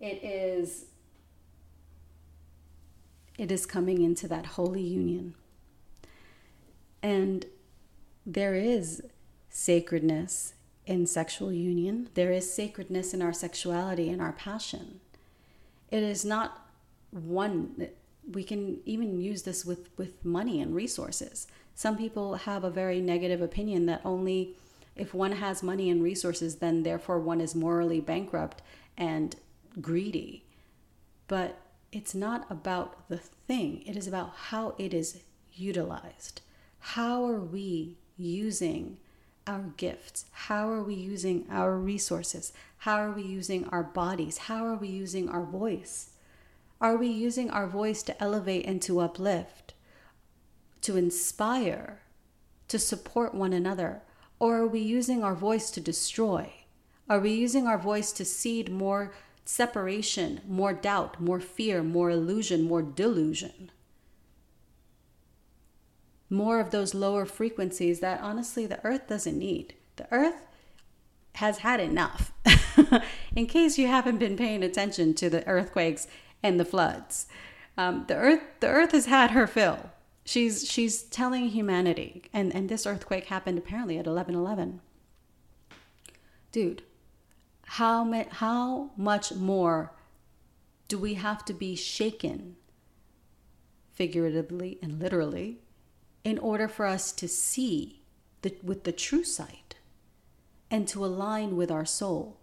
It 0.00 0.24
is 0.24 0.86
it 3.36 3.50
is 3.50 3.64
coming 3.64 4.02
into 4.02 4.26
that 4.28 4.44
holy 4.44 4.82
union. 4.82 5.34
And 7.02 7.46
there 8.32 8.54
is 8.54 9.02
sacredness 9.48 10.54
in 10.86 11.06
sexual 11.06 11.52
union. 11.52 12.08
There 12.14 12.32
is 12.32 12.52
sacredness 12.52 13.12
in 13.12 13.22
our 13.22 13.32
sexuality 13.32 14.08
and 14.08 14.22
our 14.22 14.32
passion. 14.32 15.00
It 15.90 16.02
is 16.02 16.24
not 16.24 16.68
one 17.10 17.88
we 18.30 18.44
can 18.44 18.78
even 18.84 19.20
use 19.20 19.42
this 19.42 19.64
with 19.64 19.88
with 19.96 20.24
money 20.24 20.60
and 20.60 20.74
resources. 20.74 21.48
Some 21.74 21.96
people 21.96 22.34
have 22.34 22.62
a 22.62 22.70
very 22.70 23.00
negative 23.00 23.42
opinion 23.42 23.86
that 23.86 24.02
only 24.04 24.54
if 24.94 25.12
one 25.14 25.32
has 25.32 25.62
money 25.62 25.90
and 25.90 26.02
resources 26.02 26.56
then 26.56 26.84
therefore 26.84 27.18
one 27.18 27.40
is 27.40 27.54
morally 27.54 28.00
bankrupt 28.00 28.62
and 28.96 29.34
greedy. 29.80 30.44
But 31.26 31.58
it's 31.90 32.14
not 32.14 32.46
about 32.48 33.08
the 33.08 33.18
thing. 33.18 33.82
It 33.86 33.96
is 33.96 34.06
about 34.06 34.32
how 34.36 34.76
it 34.78 34.94
is 34.94 35.22
utilized. 35.52 36.42
How 36.78 37.24
are 37.26 37.40
we 37.40 37.96
using 38.20 38.98
our 39.46 39.72
gifts? 39.76 40.26
How 40.32 40.70
are 40.70 40.82
we 40.82 40.94
using 40.94 41.46
our 41.50 41.76
resources? 41.76 42.52
How 42.78 42.96
are 42.96 43.12
we 43.12 43.22
using 43.22 43.66
our 43.68 43.82
bodies? 43.82 44.38
How 44.38 44.64
are 44.64 44.76
we 44.76 44.88
using 44.88 45.28
our 45.28 45.44
voice? 45.44 46.10
Are 46.80 46.96
we 46.96 47.08
using 47.08 47.50
our 47.50 47.66
voice 47.66 48.02
to 48.04 48.22
elevate 48.22 48.66
and 48.66 48.80
to 48.82 49.00
uplift, 49.00 49.74
to 50.82 50.96
inspire, 50.96 52.00
to 52.68 52.78
support 52.78 53.34
one 53.34 53.52
another? 53.52 54.02
Or 54.38 54.58
are 54.58 54.66
we 54.66 54.80
using 54.80 55.22
our 55.22 55.34
voice 55.34 55.70
to 55.72 55.80
destroy? 55.80 56.52
Are 57.08 57.20
we 57.20 57.32
using 57.32 57.66
our 57.66 57.76
voice 57.76 58.12
to 58.12 58.24
seed 58.24 58.70
more 58.70 59.12
separation, 59.44 60.40
more 60.48 60.72
doubt, 60.72 61.20
more 61.20 61.40
fear, 61.40 61.82
more 61.82 62.10
illusion, 62.10 62.62
more 62.62 62.82
delusion? 62.82 63.70
More 66.30 66.60
of 66.60 66.70
those 66.70 66.94
lower 66.94 67.26
frequencies 67.26 67.98
that 68.00 68.20
honestly 68.20 68.64
the 68.64 68.84
earth 68.84 69.08
doesn't 69.08 69.38
need. 69.38 69.74
The 69.96 70.06
earth 70.12 70.46
has 71.34 71.58
had 71.58 71.80
enough. 71.80 72.32
In 73.36 73.46
case 73.46 73.78
you 73.78 73.88
haven't 73.88 74.18
been 74.18 74.36
paying 74.36 74.62
attention 74.62 75.14
to 75.14 75.28
the 75.28 75.46
earthquakes 75.46 76.06
and 76.42 76.58
the 76.58 76.64
floods, 76.64 77.26
um, 77.76 78.04
the 78.08 78.14
earth 78.14 78.40
the 78.60 78.68
earth 78.68 78.92
has 78.92 79.06
had 79.06 79.32
her 79.32 79.46
fill. 79.46 79.90
She's 80.24 80.70
she's 80.70 81.02
telling 81.02 81.48
humanity, 81.48 82.22
and 82.32 82.54
and 82.54 82.68
this 82.68 82.86
earthquake 82.86 83.26
happened 83.26 83.58
apparently 83.58 83.98
at 83.98 84.06
eleven 84.06 84.34
eleven. 84.34 84.80
Dude, 86.52 86.82
how 87.64 88.04
ma- 88.04 88.24
how 88.30 88.90
much 88.96 89.32
more 89.32 89.92
do 90.88 90.98
we 90.98 91.14
have 91.14 91.44
to 91.46 91.54
be 91.54 91.74
shaken, 91.76 92.56
figuratively 93.92 94.78
and 94.82 95.00
literally, 95.00 95.58
in 96.24 96.38
order 96.38 96.68
for 96.68 96.86
us 96.86 97.12
to 97.12 97.28
see 97.28 98.00
the, 98.42 98.54
with 98.62 98.84
the 98.84 98.92
true 98.92 99.24
sight? 99.24 99.70
and 100.70 100.86
to 100.88 101.04
align 101.04 101.56
with 101.56 101.70
our 101.70 101.84
soul. 101.84 102.38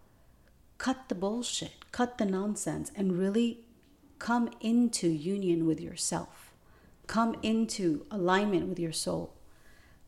Cut 0.78 1.08
the 1.08 1.16
bullshit, 1.16 1.92
cut 1.92 2.18
the 2.18 2.26
nonsense, 2.26 2.92
and 2.96 3.18
really 3.18 3.62
come 4.20 4.50
into 4.60 5.08
union 5.08 5.66
with 5.66 5.80
yourself. 5.80 6.52
Come 7.08 7.38
into 7.42 8.06
alignment 8.12 8.68
with 8.68 8.80
your 8.80 8.92
soul. 8.92 9.34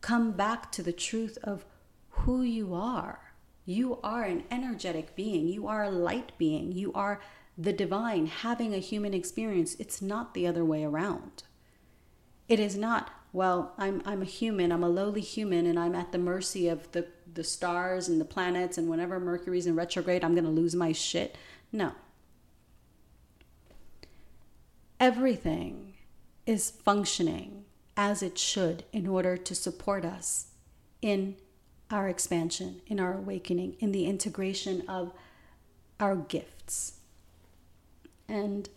Come 0.02 0.32
back 0.34 0.72
to 0.74 0.84
the 0.84 0.92
truth 0.92 1.38
of 1.44 1.66
who 2.10 2.42
you 2.42 2.74
are. 2.74 3.34
You 3.66 4.00
are 4.04 4.24
an 4.24 4.44
energetic 4.52 5.16
being. 5.16 5.48
You 5.48 5.68
are 5.68 5.84
a 5.84 5.92
light 5.92 6.34
being. 6.38 6.72
You 6.72 6.92
are 6.94 7.22
the 7.58 7.74
divine 7.74 8.26
having 8.26 8.74
a 8.74 8.80
human 8.80 9.14
experience. 9.14 9.76
It's 9.80 10.02
not 10.02 10.34
the 10.34 10.46
other 10.46 10.66
way 10.66 10.84
around. 10.84 11.44
It 12.48 12.60
is 12.60 12.76
not, 12.76 13.12
well, 13.32 13.74
I'm, 13.78 14.02
I'm 14.06 14.22
a 14.22 14.26
human, 14.26 14.72
I'm 14.72 14.84
a 14.84 14.90
lowly 14.90 15.22
human, 15.22 15.66
and 15.66 15.80
I'm 15.80 15.96
at 15.96 16.12
the 16.12 16.18
mercy 16.18 16.68
of 16.68 16.92
the 16.92 17.08
the 17.34 17.44
stars 17.44 18.08
and 18.08 18.20
the 18.20 18.26
planets 18.26 18.78
and 18.78 18.90
whenever 18.90 19.20
Mercury's 19.20 19.68
in 19.68 19.76
retrograde, 19.76 20.24
I'm 20.24 20.34
going 20.34 20.46
to 20.46 20.50
lose 20.50 20.76
my 20.76 20.92
shit. 20.92 21.38
No. 21.72 21.94
Everything 25.00 25.94
is 26.46 26.70
functioning 26.70 27.66
as 27.96 28.22
it 28.22 28.38
should 28.38 28.84
in 28.92 29.08
order 29.08 29.38
to 29.38 29.56
support 29.56 30.04
us 30.04 30.48
in 31.02 31.36
our 31.92 32.10
expansion, 32.10 32.82
in 32.88 33.00
our 33.00 33.14
awakening, 33.14 33.76
in 33.80 33.92
the 33.92 34.06
integration 34.06 34.84
of 34.88 35.14
our 36.00 36.16
gifts. 36.16 36.94
And 38.28 38.70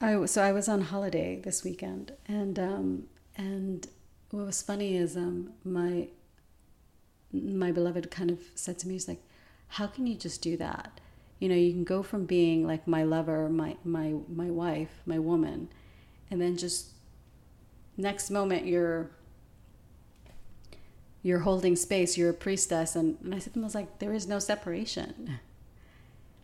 I 0.00 0.24
so 0.26 0.42
I 0.42 0.52
was 0.52 0.68
on 0.68 0.82
holiday 0.82 1.40
this 1.40 1.64
weekend, 1.64 2.12
and 2.26 2.58
um, 2.58 3.04
and 3.36 3.86
what 4.30 4.46
was 4.46 4.62
funny 4.62 4.96
is 4.96 5.16
um, 5.16 5.52
my 5.64 6.08
my 7.32 7.72
beloved 7.72 8.10
kind 8.10 8.30
of 8.30 8.40
said 8.54 8.78
to 8.80 8.88
me, 8.88 8.94
he's 8.94 9.08
like, 9.08 9.22
how 9.68 9.86
can 9.86 10.06
you 10.06 10.14
just 10.14 10.40
do 10.40 10.56
that? 10.56 11.00
You 11.40 11.48
know, 11.48 11.54
you 11.54 11.72
can 11.72 11.84
go 11.84 12.02
from 12.02 12.26
being 12.26 12.66
like 12.66 12.86
my 12.86 13.02
lover, 13.02 13.48
my 13.48 13.76
my 13.84 14.14
my 14.28 14.50
wife, 14.50 15.02
my 15.04 15.18
woman, 15.18 15.68
and 16.30 16.40
then 16.40 16.56
just 16.56 16.90
next 17.96 18.30
moment 18.30 18.66
you're 18.66 19.10
you're 21.22 21.40
holding 21.40 21.74
space, 21.74 22.16
you're 22.16 22.30
a 22.30 22.34
priestess, 22.34 22.94
and, 22.94 23.18
and 23.22 23.34
I 23.34 23.40
said 23.40 23.52
to 23.54 23.58
him, 23.58 23.64
I 23.64 23.66
was 23.66 23.74
like, 23.74 23.98
there 23.98 24.12
is 24.12 24.28
no 24.28 24.38
separation. 24.38 25.40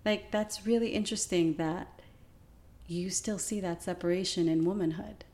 Like 0.05 0.31
that's 0.31 0.67
really 0.67 0.89
interesting 0.89 1.55
that 1.55 1.94
you 2.87 3.11
still 3.11 3.39
see 3.39 3.61
that 3.61 3.83
separation 3.83 4.49
in 4.49 4.65
womanhood. 4.65 5.25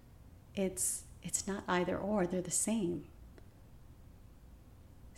It's 0.55 1.05
it's 1.23 1.47
not 1.47 1.65
either 1.69 1.97
or, 1.99 2.27
they're 2.27 2.41
the 2.41 2.51
same 2.51 3.05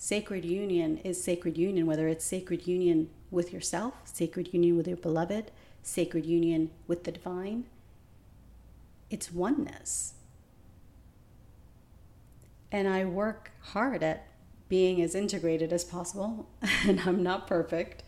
sacred 0.02 0.44
union 0.44 0.98
is 1.04 1.22
sacred 1.22 1.56
union, 1.56 1.86
whether 1.86 2.08
it's 2.08 2.24
sacred 2.24 2.66
union 2.66 3.08
with 3.30 3.52
yourself, 3.52 3.94
sacred 4.02 4.52
union 4.52 4.76
with 4.76 4.88
your 4.88 4.96
beloved, 4.96 5.52
sacred 5.80 6.26
union 6.26 6.68
with 6.88 7.04
the 7.04 7.12
divine. 7.12 7.62
It's 9.10 9.30
oneness. 9.30 10.14
And 12.72 12.88
I 12.88 13.04
work 13.04 13.52
hard 13.60 14.02
at 14.02 14.26
being 14.68 15.00
as 15.00 15.14
integrated 15.14 15.72
as 15.72 15.84
possible, 15.84 16.48
and 16.84 17.02
I'm 17.02 17.22
not 17.22 17.46
perfect, 17.46 18.02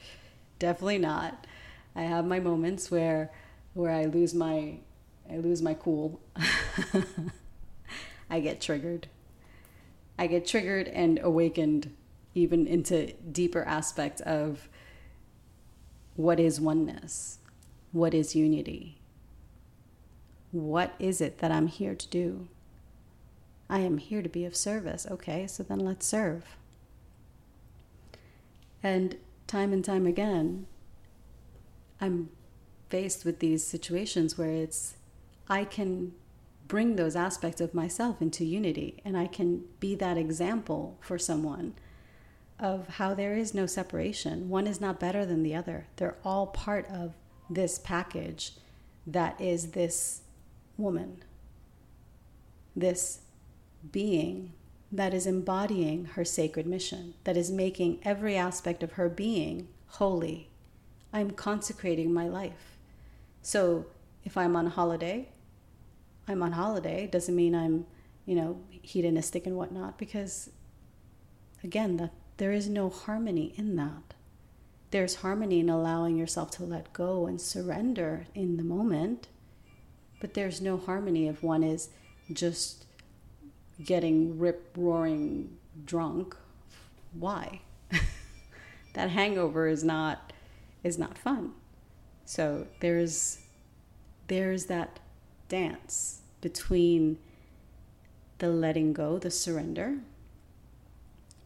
definitely 0.59 0.99
not. 0.99 1.47
I 1.95 2.03
have 2.03 2.27
my 2.27 2.41
moments 2.41 2.91
where 2.91 3.31
where 3.75 3.93
I 3.93 4.07
lose 4.07 4.35
my 4.35 4.79
I 5.31 5.37
lose 5.37 5.63
my 5.63 5.75
cool. 5.75 6.21
I 8.31 8.41
get 8.41 8.61
triggered. 8.61 9.09
I 10.19 10.27
get 10.27 10.47
triggered 10.47 10.89
and 10.89 11.21
awakened 11.23 11.95
even 12.35 12.67
into 12.67 13.13
deeper 13.31 13.63
aspects 13.65 14.21
of 14.23 14.69
what 16.17 16.39
is 16.39 16.61
oneness, 16.61 17.39
what 17.93 18.15
is 18.15 18.37
unity, 18.37 18.99
what 20.53 20.95
is 20.99 21.21
it 21.21 21.39
that 21.39 21.51
I'm 21.51 21.67
here 21.67 21.95
to 21.95 22.09
do? 22.09 22.49
I 23.69 23.81
am 23.81 23.99
here 23.99 24.23
to 24.23 24.29
be 24.29 24.45
of 24.45 24.55
service. 24.55 25.07
Okay, 25.11 25.47
so 25.47 25.63
then 25.63 25.81
let's 25.81 26.07
serve. 26.07 26.57
And 28.83 29.17
time 29.47 29.73
and 29.73 29.85
time 29.85 30.07
again, 30.07 30.67
I'm 32.01 32.29
faced 32.89 33.25
with 33.25 33.41
these 33.41 33.67
situations 33.67 34.37
where 34.39 34.51
it's, 34.51 34.95
I 35.49 35.65
can 35.65 36.13
bring 36.67 36.97
those 36.97 37.17
aspects 37.17 37.61
of 37.61 37.75
myself 37.75 38.23
into 38.23 38.45
unity 38.45 39.01
and 39.05 39.17
I 39.17 39.27
can 39.27 39.65
be 39.81 39.95
that 39.97 40.17
example 40.17 40.97
for 41.01 41.19
someone 41.19 41.75
of 42.59 42.89
how 42.89 43.15
there 43.15 43.37
is 43.37 43.55
no 43.55 43.67
separation. 43.67 44.49
One 44.49 44.67
is 44.67 44.81
not 44.81 45.01
better 45.01 45.27
than 45.27 45.43
the 45.43 45.55
other. 45.55 45.87
They're 45.97 46.17
all 46.25 46.47
part 46.47 46.87
of 46.89 47.15
this 47.51 47.79
package 47.79 48.53
that 49.07 49.41
is 49.41 49.73
this 49.73 50.23
woman, 50.79 51.23
this 52.75 53.21
being 53.91 54.53
that 54.91 55.13
is 55.13 55.27
embodying 55.27 56.05
her 56.07 56.25
sacred 56.25 56.67
mission, 56.67 57.15
that 57.25 57.37
is 57.37 57.51
making 57.51 57.99
every 58.05 58.37
aspect 58.37 58.83
of 58.83 58.93
her 58.93 59.09
being 59.09 59.69
holy. 59.87 60.49
I'm 61.13 61.33
consecrating 61.33 62.13
my 62.13 62.29
life. 62.29 62.74
So 63.45 63.85
if 64.25 64.39
I'm 64.39 64.57
on 64.57 64.69
holiday, 64.69 65.29
I'm 66.27 66.43
on 66.43 66.53
holiday 66.53 67.07
doesn't 67.07 67.37
mean 67.37 67.55
I'm, 67.55 67.85
you 68.25 68.35
know, 68.35 68.59
hedonistic 68.71 69.47
and 69.47 69.55
whatnot, 69.55 69.99
because 69.99 70.49
again, 71.63 71.99
that 71.99 72.13
there 72.39 72.53
is 72.53 72.71
no 72.71 72.89
harmony 72.89 73.53
in 73.57 73.77
that. 73.77 74.15
There's 74.93 75.17
harmony 75.17 75.61
in 75.61 75.69
allowing 75.69 76.17
yourself 76.17 76.53
to 76.53 76.65
let 76.65 76.95
go 76.95 77.27
and 77.27 77.39
surrender 77.39 78.27
in 78.35 78.57
the 78.57 78.63
moment, 78.63 79.29
but 80.21 80.33
there's 80.33 80.63
no 80.63 80.79
harmony 80.79 81.29
if 81.29 81.43
one 81.43 81.63
is 81.63 81.91
just 82.33 82.87
getting 83.85 84.39
rip 84.39 84.71
roaring 84.75 85.59
drunk. 85.85 86.35
Why? 87.13 87.61
that 88.95 89.11
hangover 89.11 89.69
is 89.69 89.85
not 89.85 90.33
is 90.83 90.99
not 90.99 91.19
fun. 91.19 91.53
So 92.25 92.67
there's 92.81 93.39
there's 94.27 94.67
that 94.67 95.01
dance 95.49 96.23
between 96.41 97.19
the 98.39 98.49
letting 98.49 98.93
go, 98.93 99.19
the 99.19 99.31
surrender, 99.31 99.99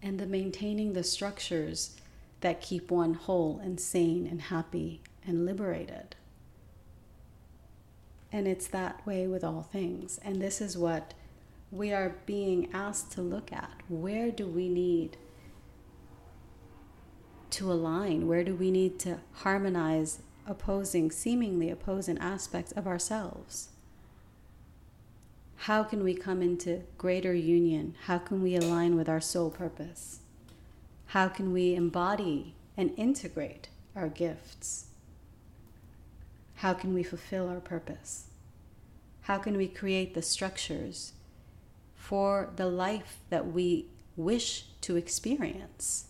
and 0.03 0.19
the 0.19 0.27
maintaining 0.27 0.93
the 0.93 1.03
structures 1.03 1.97
that 2.41 2.61
keep 2.61 2.91
one 2.91 3.15
whole 3.15 3.61
and 3.63 3.81
sane 3.81 4.27
and 4.27 4.43
happy 4.43 5.01
and 5.27 5.45
liberated. 5.45 6.15
And 8.31 8.47
it's 8.47 8.69
that 8.69 9.05
way 9.07 9.27
with 9.27 9.43
all 9.43 9.63
things. 9.63 10.21
And 10.23 10.41
this 10.41 10.61
is 10.61 10.77
what 10.79 11.15
we 11.71 11.93
are 11.93 12.17
being 12.27 12.71
asked 12.73 13.11
to 13.13 13.23
look 13.23 13.53
at. 13.53 13.83
Where 13.89 14.31
do 14.31 14.47
we 14.47 14.69
need 14.69 15.17
to 17.51 17.73
align? 17.73 18.29
Where 18.29 18.45
do 18.45 18.55
we 18.55 18.71
need 18.71 18.99
to 19.01 19.19
harmonize 19.33 20.21
opposing, 20.49 21.11
seemingly 21.11 21.71
opposing 21.71 22.19
aspects 22.19 22.73
of 22.73 22.87
ourselves? 22.87 23.69
how 25.63 25.83
can 25.83 26.05
we 26.05 26.15
come 26.15 26.41
into 26.41 26.83
greater 26.97 27.35
union? 27.35 27.95
How 28.05 28.19
can 28.19 28.43
we 28.43 28.55
align 28.55 28.97
with 28.97 29.09
our 29.09 29.21
soul 29.21 29.51
purpose? 29.51 30.21
How 31.07 31.29
can 31.29 31.53
we 31.53 31.75
embody 31.75 32.55
and 32.77 32.93
integrate 32.97 33.69
our 33.97 34.09
gifts? 34.09 34.87
How 36.57 36.75
can 36.75 36.95
we 36.95 37.03
fulfill 37.03 37.49
our 37.49 37.61
purpose? 37.61 38.29
How 39.23 39.39
can 39.39 39.57
we 39.57 39.67
create 39.67 40.15
the 40.15 40.23
structures 40.23 41.13
for 41.95 42.51
the 42.55 42.67
life 42.67 43.19
that 43.29 43.53
we 43.53 43.87
wish 44.17 44.67
to 44.83 44.97
experience? 44.97 46.08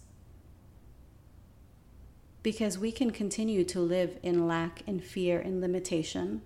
Because 2.42 2.78
we 2.78 2.92
can 2.92 3.10
continue 3.10 3.64
to 3.64 3.80
live 3.80 4.18
in 4.22 4.46
lack 4.46 4.82
and 4.86 5.02
fear 5.02 5.40
and 5.40 5.60
limitation, 5.60 6.42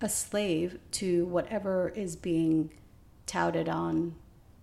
a 0.00 0.08
slave 0.08 0.78
to 0.92 1.26
whatever 1.26 1.88
is 1.88 2.14
being 2.14 2.72
touted 3.26 3.68
on 3.68 4.14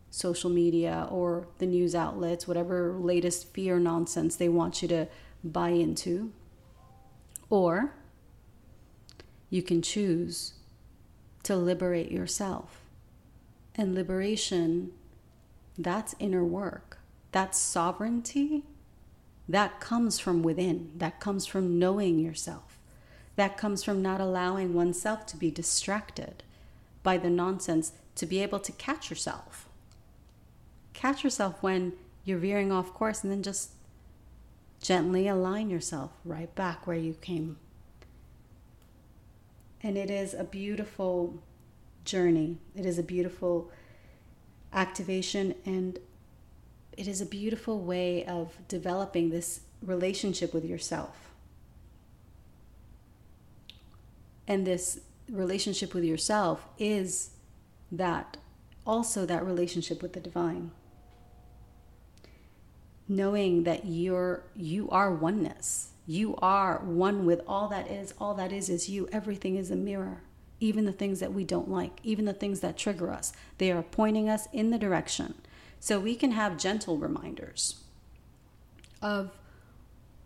social 0.10 0.50
media 0.50 1.08
or 1.12 1.48
the 1.58 1.66
news 1.66 1.94
outlets, 1.94 2.48
whatever 2.48 2.94
latest 2.98 3.54
fear 3.54 3.80
nonsense 3.80 4.36
they 4.36 4.48
want 4.48 4.82
you 4.82 4.88
to 4.88 5.08
buy 5.44 5.70
into. 5.70 6.32
Or 7.50 7.96
you 9.50 9.62
can 9.62 9.82
choose 9.82 10.54
to 11.44 11.56
liberate 11.56 12.12
yourself. 12.12 12.82
And 13.76 13.94
liberation, 13.94 14.92
that's 15.78 16.16
inner 16.18 16.46
work. 16.46 17.00
That's 17.32 17.60
sovereignty. 17.60 18.64
That 19.47 19.79
comes 19.79 20.19
from 20.19 20.43
within. 20.43 20.91
That 20.95 21.19
comes 21.19 21.45
from 21.45 21.77
knowing 21.77 22.19
yourself. 22.19 22.79
That 23.36 23.58
comes 23.58 23.84
from 23.84 24.01
not 24.01 24.21
allowing 24.21 24.73
oneself 24.73 25.25
to 25.27 25.38
be 25.38 25.51
distracted 25.51 26.43
by 27.03 27.17
the 27.17 27.29
nonsense, 27.29 27.91
to 28.15 28.25
be 28.25 28.41
able 28.41 28.60
to 28.60 28.71
catch 28.71 29.10
yourself. 29.10 29.67
Catch 30.93 31.23
yourself 31.23 31.62
when 31.62 31.93
you're 32.23 32.39
veering 32.39 32.71
off 32.71 32.93
course 32.93 33.23
and 33.23 33.31
then 33.31 33.43
just 33.43 33.71
Gently 34.86 35.27
align 35.27 35.71
yourself 35.71 36.12
right 36.23 36.53
back 36.53 36.86
where 36.86 36.95
you 36.95 37.15
came. 37.15 37.58
And 39.81 39.97
it 39.97 40.12
is 40.12 40.36
a 40.36 40.43
beautiful 40.43 41.41
journey. 42.03 42.58
It 42.75 42.86
is 42.86 42.99
a 42.99 43.03
beautiful 43.03 43.71
activation 44.71 45.55
and 45.65 45.97
it 46.97 47.08
is 47.08 47.21
a 47.21 47.25
beautiful 47.25 47.79
way 47.79 48.25
of 48.25 48.58
developing 48.67 49.29
this 49.29 49.62
relationship 49.81 50.53
with 50.53 50.65
yourself. 50.65 51.31
And 54.47 54.65
this 54.65 54.99
relationship 55.29 55.93
with 55.93 56.03
yourself 56.03 56.67
is 56.77 57.31
that 57.91 58.38
also 58.86 59.25
that 59.25 59.45
relationship 59.45 60.01
with 60.01 60.13
the 60.13 60.19
divine. 60.19 60.71
Knowing 63.08 63.63
that 63.63 63.86
you're 63.86 64.43
you 64.55 64.89
are 64.89 65.13
oneness. 65.13 65.89
You 66.08 66.36
are 66.38 66.79
one 66.79 67.25
with 67.25 67.41
all 67.47 67.67
that 67.69 67.89
is. 67.89 68.13
All 68.19 68.36
that 68.36 68.51
is 68.51 68.69
is 68.69 68.89
you. 68.89 69.08
Everything 69.12 69.55
is 69.55 69.71
a 69.71 69.75
mirror. 69.75 70.21
Even 70.60 70.86
the 70.86 70.91
things 70.91 71.19
that 71.19 71.34
we 71.34 71.43
don't 71.43 71.69
like. 71.69 71.99
Even 72.03 72.25
the 72.25 72.34
things 72.34 72.62
that 72.62 72.77
trigger 72.77 73.12
us. 73.12 73.34
They 73.58 73.71
are 73.71 73.84
pointing 73.84 74.29
us 74.29 74.47
in 74.53 74.69
the 74.69 74.77
direction 74.77 75.36
so 75.86 76.00
we 76.00 76.15
can 76.15 76.32
have 76.32 76.58
gentle 76.58 76.98
reminders 76.98 77.84
of 79.02 79.30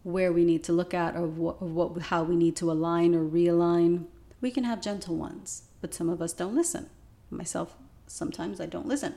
where 0.04 0.32
we 0.32 0.45
need 0.45 0.63
to 0.63 0.72
look 0.72 0.93
at 0.93 1.15
or 1.15 1.28
what, 1.28 1.62
of 1.62 1.72
what 1.72 2.02
how 2.04 2.24
we 2.24 2.36
need 2.36 2.56
to 2.56 2.72
align 2.72 3.13
or 3.13 3.24
realign. 3.24 4.06
We 4.41 4.52
can 4.52 4.63
have 4.63 4.82
gentle 4.82 5.15
ones 5.15 5.63
but 5.82 5.93
some 5.93 6.10
of 6.10 6.22
us 6.22 6.34
don't 6.34 6.56
listen. 6.56 6.89
Myself 7.30 7.76
sometimes 8.08 8.62
i 8.62 8.65
don't 8.65 8.88
listen. 8.88 9.15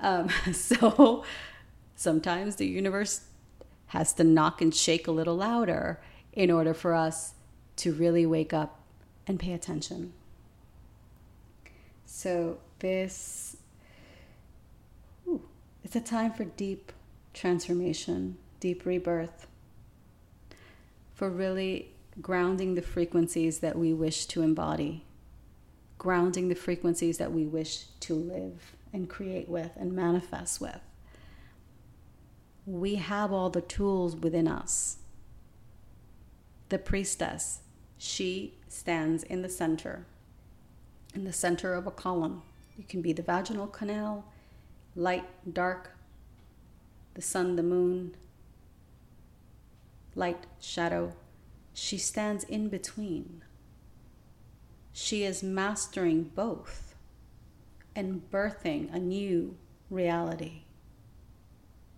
Um, 0.00 0.28
so 0.52 1.24
Sometimes 1.96 2.56
the 2.56 2.66
universe 2.66 3.22
has 3.88 4.12
to 4.14 4.24
knock 4.24 4.60
and 4.60 4.74
shake 4.74 5.06
a 5.06 5.12
little 5.12 5.36
louder 5.36 6.00
in 6.32 6.50
order 6.50 6.74
for 6.74 6.94
us 6.94 7.34
to 7.76 7.92
really 7.92 8.26
wake 8.26 8.52
up 8.52 8.80
and 9.26 9.38
pay 9.38 9.52
attention. 9.52 10.12
So, 12.04 12.58
this 12.80 13.53
it's 15.84 15.94
a 15.94 16.00
time 16.00 16.32
for 16.32 16.44
deep 16.44 16.90
transformation, 17.32 18.36
deep 18.58 18.84
rebirth, 18.84 19.46
for 21.14 21.30
really 21.30 21.94
grounding 22.20 22.74
the 22.74 22.82
frequencies 22.82 23.60
that 23.60 23.78
we 23.78 23.92
wish 23.92 24.26
to 24.26 24.42
embody, 24.42 25.04
grounding 25.98 26.48
the 26.48 26.54
frequencies 26.56 27.18
that 27.18 27.32
we 27.32 27.44
wish 27.44 27.84
to 28.00 28.14
live 28.14 28.74
and 28.92 29.08
create 29.08 29.48
with 29.48 29.70
and 29.76 29.92
manifest 29.92 30.60
with 30.60 30.80
we 32.66 32.94
have 32.96 33.32
all 33.32 33.50
the 33.50 33.60
tools 33.60 34.16
within 34.16 34.48
us. 34.48 34.98
The 36.70 36.78
priestess, 36.78 37.60
she 37.98 38.54
stands 38.68 39.22
in 39.22 39.42
the 39.42 39.48
center, 39.48 40.06
in 41.14 41.24
the 41.24 41.32
center 41.32 41.74
of 41.74 41.86
a 41.86 41.90
column. 41.90 42.42
It 42.78 42.88
can 42.88 43.02
be 43.02 43.12
the 43.12 43.22
vaginal 43.22 43.66
canal, 43.66 44.24
light, 44.96 45.24
dark, 45.52 45.96
the 47.14 47.22
sun, 47.22 47.56
the 47.56 47.62
moon, 47.62 48.16
light, 50.14 50.46
shadow. 50.60 51.12
She 51.72 51.98
stands 51.98 52.44
in 52.44 52.68
between. 52.68 53.42
She 54.92 55.24
is 55.24 55.42
mastering 55.42 56.30
both 56.34 56.94
and 57.96 58.30
birthing 58.30 58.92
a 58.92 58.98
new 58.98 59.56
reality. 59.90 60.62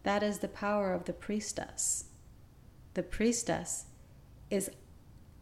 That 0.02 0.22
is 0.22 0.38
the 0.38 0.48
power 0.48 0.92
of 0.92 1.04
the 1.04 1.12
priestess. 1.12 2.04
The 2.94 3.02
priestess 3.02 3.86
is 4.50 4.70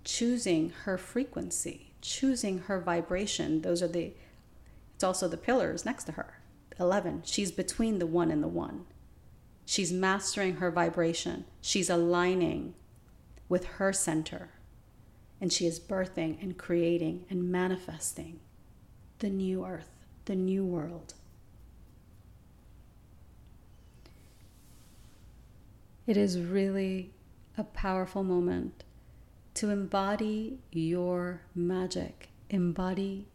choosing 0.05 0.71
her 0.85 0.99
frequency, 0.99 1.93
choosing 2.01 2.59
her 2.61 2.81
vibration. 2.81 3.63
Those 3.63 3.83
are 3.83 3.89
the, 3.89 4.13
it's 4.95 5.05
also 5.05 5.29
the 5.29 5.37
pillars 5.37 5.85
next 5.85 6.05
to 6.05 6.13
her. 6.13 6.41
11. 6.79 7.23
She's 7.25 7.53
between 7.53 7.99
the 7.99 8.07
one 8.07 8.31
and 8.31 8.43
the 8.43 8.49
one. 8.49 8.87
She's 9.65 9.93
mastering 9.93 10.57
her 10.57 10.71
vibration. 10.71 11.45
She's 11.61 11.89
aligning 11.89 12.75
with 13.49 13.65
her 13.65 13.93
center. 13.93 14.51
And 15.41 15.53
she 15.53 15.67
is 15.67 15.81
birthing 15.81 16.43
and 16.43 16.57
creating 16.57 17.27
and 17.31 17.51
manifesting 17.51 18.41
the 19.19 19.31
new 19.31 19.65
earth, 19.65 19.91
the 20.25 20.37
new 20.37 20.65
world. 20.65 21.15
It 26.07 26.17
is 26.17 26.39
really 26.39 27.13
a 27.57 27.65
powerful 27.65 28.23
moment 28.23 28.85
to 29.55 29.71
embody 29.71 30.59
your 30.71 31.43
magic, 31.55 32.29
embody, 32.51 33.29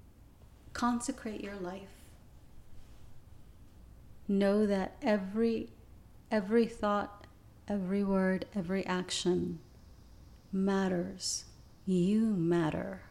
consecrate 0.74 1.42
your 1.42 1.56
life. 1.56 1.99
Know 4.30 4.68
that 4.68 4.96
every 5.02 5.72
every 6.32 6.68
thought, 6.68 7.26
every 7.68 8.04
word, 8.04 8.46
every 8.56 8.86
action 8.86 9.58
matters. 10.52 11.46
You 11.88 12.22
matter. 12.22 13.02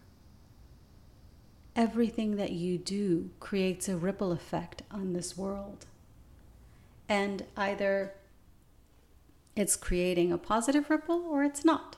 Everything 1.74 2.36
that 2.36 2.52
you 2.52 2.78
do 2.78 3.30
creates 3.40 3.88
a 3.88 3.96
ripple 3.96 4.30
effect 4.30 4.82
on 4.92 5.12
this 5.12 5.36
world. 5.36 5.86
And 7.08 7.46
either 7.56 8.14
it's 9.56 9.74
creating 9.74 10.32
a 10.32 10.38
positive 10.38 10.88
ripple 10.88 11.26
or 11.28 11.42
it's 11.42 11.64
not. 11.64 11.96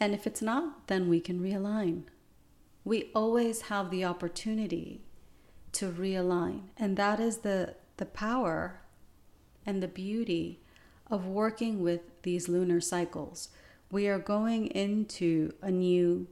And 0.00 0.12
if 0.12 0.26
it's 0.26 0.42
not, 0.42 0.88
then 0.88 1.08
we 1.08 1.20
can 1.20 1.40
realign. 1.40 2.02
We 2.84 3.10
always 3.14 3.62
have 3.62 3.90
the 3.90 4.04
opportunity 4.04 5.02
to 5.72 5.92
realign. 5.92 6.62
And 6.76 6.96
that 6.96 7.20
is 7.20 7.38
the, 7.38 7.76
the 7.98 8.06
power 8.06 8.80
and 9.64 9.82
the 9.82 9.88
beauty 9.88 10.60
of 11.10 11.26
working 11.26 11.82
with 11.82 12.00
these 12.22 12.48
lunar 12.48 12.80
cycles. 12.80 13.50
We 13.90 14.08
are 14.08 14.18
going 14.18 14.66
into 14.68 15.52
a 15.62 15.70
new 15.70 16.26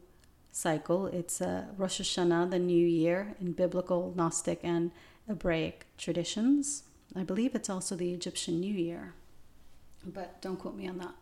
cycle. 0.50 1.06
It's 1.06 1.40
a 1.40 1.68
Rosh 1.76 2.00
Hashanah, 2.00 2.50
the 2.50 2.58
new 2.58 2.86
year 2.86 3.36
in 3.40 3.52
biblical, 3.52 4.12
Gnostic, 4.16 4.60
and 4.62 4.90
Hebraic 5.28 5.86
traditions. 5.96 6.84
I 7.14 7.22
believe 7.22 7.54
it's 7.54 7.70
also 7.70 7.94
the 7.94 8.12
Egyptian 8.12 8.60
New 8.60 8.74
Year 8.74 9.14
but 10.12 10.40
don't 10.40 10.58
quote 10.58 10.76
me 10.76 10.88
on 10.88 10.98
that, 10.98 11.14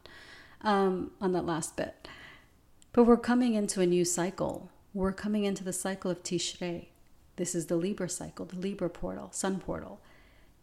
um, 0.63 1.11
on 1.21 1.33
that 1.33 1.47
last 1.47 1.77
bit. 1.77 2.09
But 2.93 3.05
we're 3.05 3.17
coming 3.17 3.55
into 3.55 3.81
a 3.81 3.87
new 3.87 4.05
cycle. 4.05 4.71
We're 4.93 5.13
coming 5.13 5.45
into 5.45 5.65
the 5.65 5.73
cycle 5.73 6.11
of 6.11 6.23
Tishrei. 6.23 6.87
This 7.37 7.55
is 7.55 7.67
the 7.67 7.77
Libra 7.77 8.09
cycle, 8.09 8.47
the 8.47 8.57
Libra 8.57 8.89
portal, 8.89 9.31
sun 9.33 9.59
portal. 9.59 10.01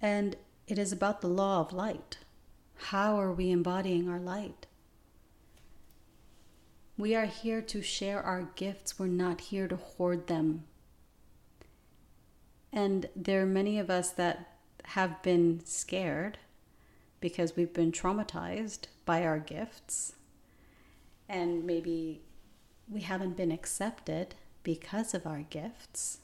And 0.02 0.36
it 0.68 0.78
is 0.80 0.92
about 0.92 1.22
the 1.22 1.28
law 1.28 1.60
of 1.62 1.74
light. 1.74 2.18
How 2.76 3.20
are 3.20 3.32
we 3.32 3.52
embodying 3.52 4.10
our 4.10 4.20
light? 4.20 4.66
We 6.98 7.16
are 7.16 7.26
here 7.26 7.62
to 7.62 7.82
share 7.82 8.22
our 8.22 8.50
gifts. 8.56 8.98
We're 8.98 9.08
not 9.08 9.42
here 9.42 9.68
to 9.68 9.76
hoard 9.76 10.28
them. 10.28 10.64
And 12.74 13.08
there 13.16 13.42
are 13.42 13.46
many 13.46 13.78
of 13.80 13.90
us 13.90 14.12
that 14.12 14.58
have 14.86 15.22
been 15.22 15.62
scared 15.66 16.38
because 17.20 17.56
we've 17.56 17.74
been 17.74 17.92
traumatized 17.92 18.88
by 19.06 19.24
our 19.24 19.40
gifts. 19.40 20.14
and 21.30 21.64
maybe 21.64 22.22
we 22.90 23.02
haven't 23.02 23.38
been 23.38 23.52
accepted 23.52 24.36
because 24.64 25.14
of 25.14 25.26
our 25.26 25.44
gifts. 25.44 26.18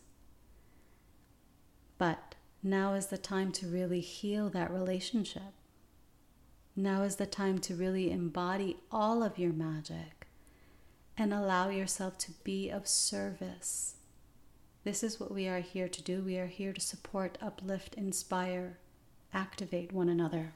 But 1.98 2.27
now 2.68 2.94
is 2.94 3.08
the 3.08 3.18
time 3.18 3.52
to 3.54 3.68
really 3.68 4.00
heal 4.00 4.50
that 4.50 4.72
relationship. 4.72 5.54
Now 6.76 7.02
is 7.02 7.16
the 7.16 7.26
time 7.26 7.60
to 7.60 7.76
really 7.76 8.12
embody 8.12 8.78
all 8.92 9.24
of 9.24 9.40
your 9.40 9.54
magic 9.54 10.28
and 11.18 11.34
allow 11.34 11.70
yourself 11.70 12.18
to 12.20 12.32
be 12.44 12.70
of 12.70 12.88
service. 12.88 13.96
This 14.84 15.04
is 15.04 15.20
what 15.20 15.32
we 15.34 15.48
are 15.48 15.60
here 15.60 15.88
to 15.88 16.04
do. 16.04 16.22
We 16.22 16.38
are 16.38 16.48
here 16.48 16.74
to 16.74 16.80
support, 16.80 17.38
uplift, 17.42 17.96
inspire, 17.96 18.78
activate 19.34 19.92
one 19.92 20.10
another. 20.10 20.54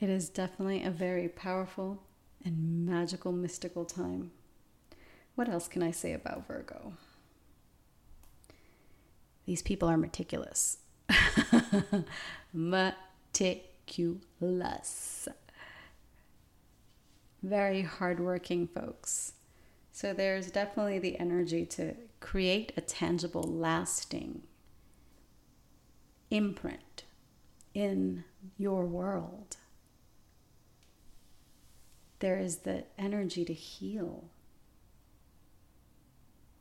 It 0.00 0.10
is 0.10 0.28
definitely 0.28 0.84
a 0.84 0.90
very 0.90 1.28
powerful 1.28 2.02
and 2.44 2.84
magical, 2.84 3.32
mystical 3.32 3.86
time. 3.86 4.32
What 5.34 5.48
else 5.48 5.68
can 5.68 5.82
I 5.82 5.90
say 5.90 6.12
about 6.12 6.46
Virgo? 6.46 6.92
These 9.46 9.62
people 9.62 9.88
are 9.88 9.96
meticulous. 9.96 10.78
meticulous. 12.52 15.28
Very 17.42 17.82
hardworking 17.82 18.68
folks. 18.68 19.32
So 19.92 20.12
there's 20.12 20.50
definitely 20.50 20.98
the 20.98 21.18
energy 21.18 21.64
to 21.66 21.94
create 22.20 22.72
a 22.76 22.80
tangible, 22.80 23.42
lasting 23.42 24.42
imprint 26.30 27.04
in 27.74 28.24
your 28.56 28.86
world 28.86 29.56
there 32.24 32.38
is 32.38 32.60
the 32.60 32.84
energy 32.98 33.44
to 33.44 33.52
heal. 33.52 34.30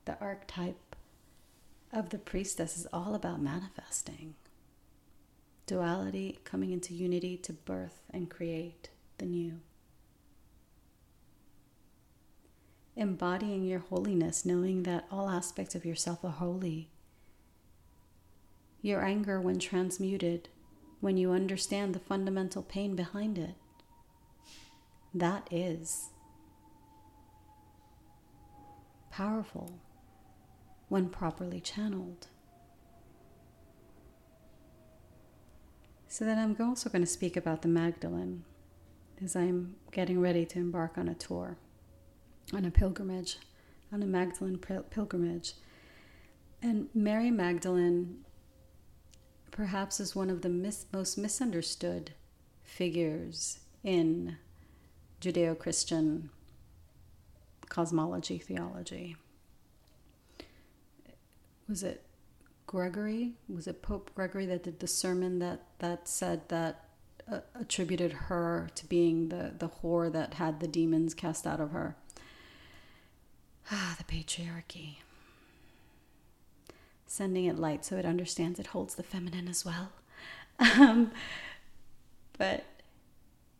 The 0.05 0.19
archetype 0.19 0.95
of 1.91 2.09
the 2.09 2.17
priestess 2.17 2.77
is 2.77 2.87
all 2.91 3.15
about 3.15 3.41
manifesting 3.41 4.35
duality 5.65 6.39
coming 6.43 6.71
into 6.71 6.93
unity 6.93 7.37
to 7.37 7.53
birth 7.53 8.01
and 8.09 8.29
create 8.29 8.89
the 9.17 9.25
new. 9.25 9.59
Embodying 12.95 13.65
your 13.65 13.79
holiness, 13.79 14.45
knowing 14.45 14.83
that 14.83 15.05
all 15.09 15.29
aspects 15.29 15.73
of 15.73 15.85
yourself 15.85 16.23
are 16.23 16.29
holy. 16.29 16.89
Your 18.81 19.03
anger, 19.03 19.39
when 19.39 19.57
transmuted, 19.57 20.49
when 20.99 21.17
you 21.17 21.31
understand 21.31 21.95
the 21.95 21.99
fundamental 21.99 22.61
pain 22.61 22.95
behind 22.95 23.37
it, 23.37 23.55
that 25.13 25.47
is 25.51 26.09
powerful 29.09 29.79
when 30.93 31.09
properly 31.09 31.59
channeled. 31.59 32.27
So, 36.07 36.23
then 36.23 36.37
I'm 36.37 36.55
also 36.63 36.87
going 36.87 37.01
to 37.01 37.09
speak 37.09 37.35
about 37.35 37.63
the 37.63 37.67
Magdalene 37.67 38.43
as 39.19 39.35
I'm 39.35 39.77
getting 39.91 40.21
ready 40.21 40.45
to 40.45 40.59
embark 40.59 40.99
on 40.99 41.07
a 41.07 41.15
tour, 41.15 41.57
on 42.53 42.63
a 42.63 42.69
pilgrimage, 42.69 43.39
on 43.91 44.03
a 44.03 44.05
Magdalene 44.05 44.59
pilgrimage. 44.59 45.53
And 46.61 46.89
Mary 46.93 47.31
Magdalene 47.31 48.23
perhaps 49.49 49.99
is 49.99 50.15
one 50.15 50.29
of 50.29 50.43
the 50.43 50.49
mis- 50.49 50.85
most 50.93 51.17
misunderstood 51.17 52.11
figures 52.63 53.61
in 53.83 54.37
Judeo 55.19 55.57
Christian 55.57 56.29
cosmology 57.67 58.37
theology. 58.37 59.15
Was 61.67 61.83
it 61.83 62.03
Gregory? 62.67 63.33
Was 63.47 63.67
it 63.67 63.81
Pope 63.81 64.11
Gregory 64.15 64.45
that 64.47 64.63
did 64.63 64.79
the 64.79 64.87
sermon 64.87 65.39
that, 65.39 65.63
that 65.79 66.07
said 66.07 66.49
that 66.49 66.85
uh, 67.31 67.39
attributed 67.55 68.13
her 68.13 68.69
to 68.75 68.85
being 68.85 69.29
the, 69.29 69.53
the 69.57 69.69
whore 69.69 70.11
that 70.11 70.35
had 70.35 70.59
the 70.59 70.67
demons 70.67 71.13
cast 71.13 71.47
out 71.47 71.59
of 71.59 71.71
her? 71.71 71.95
Ah, 73.71 73.95
the 73.97 74.03
patriarchy. 74.03 74.97
Sending 77.05 77.45
it 77.45 77.57
light 77.57 77.85
so 77.85 77.95
it 77.95 78.05
understands 78.05 78.59
it 78.59 78.67
holds 78.67 78.95
the 78.95 79.03
feminine 79.03 79.47
as 79.47 79.63
well. 79.63 79.91
Um, 80.59 81.11
but 82.37 82.63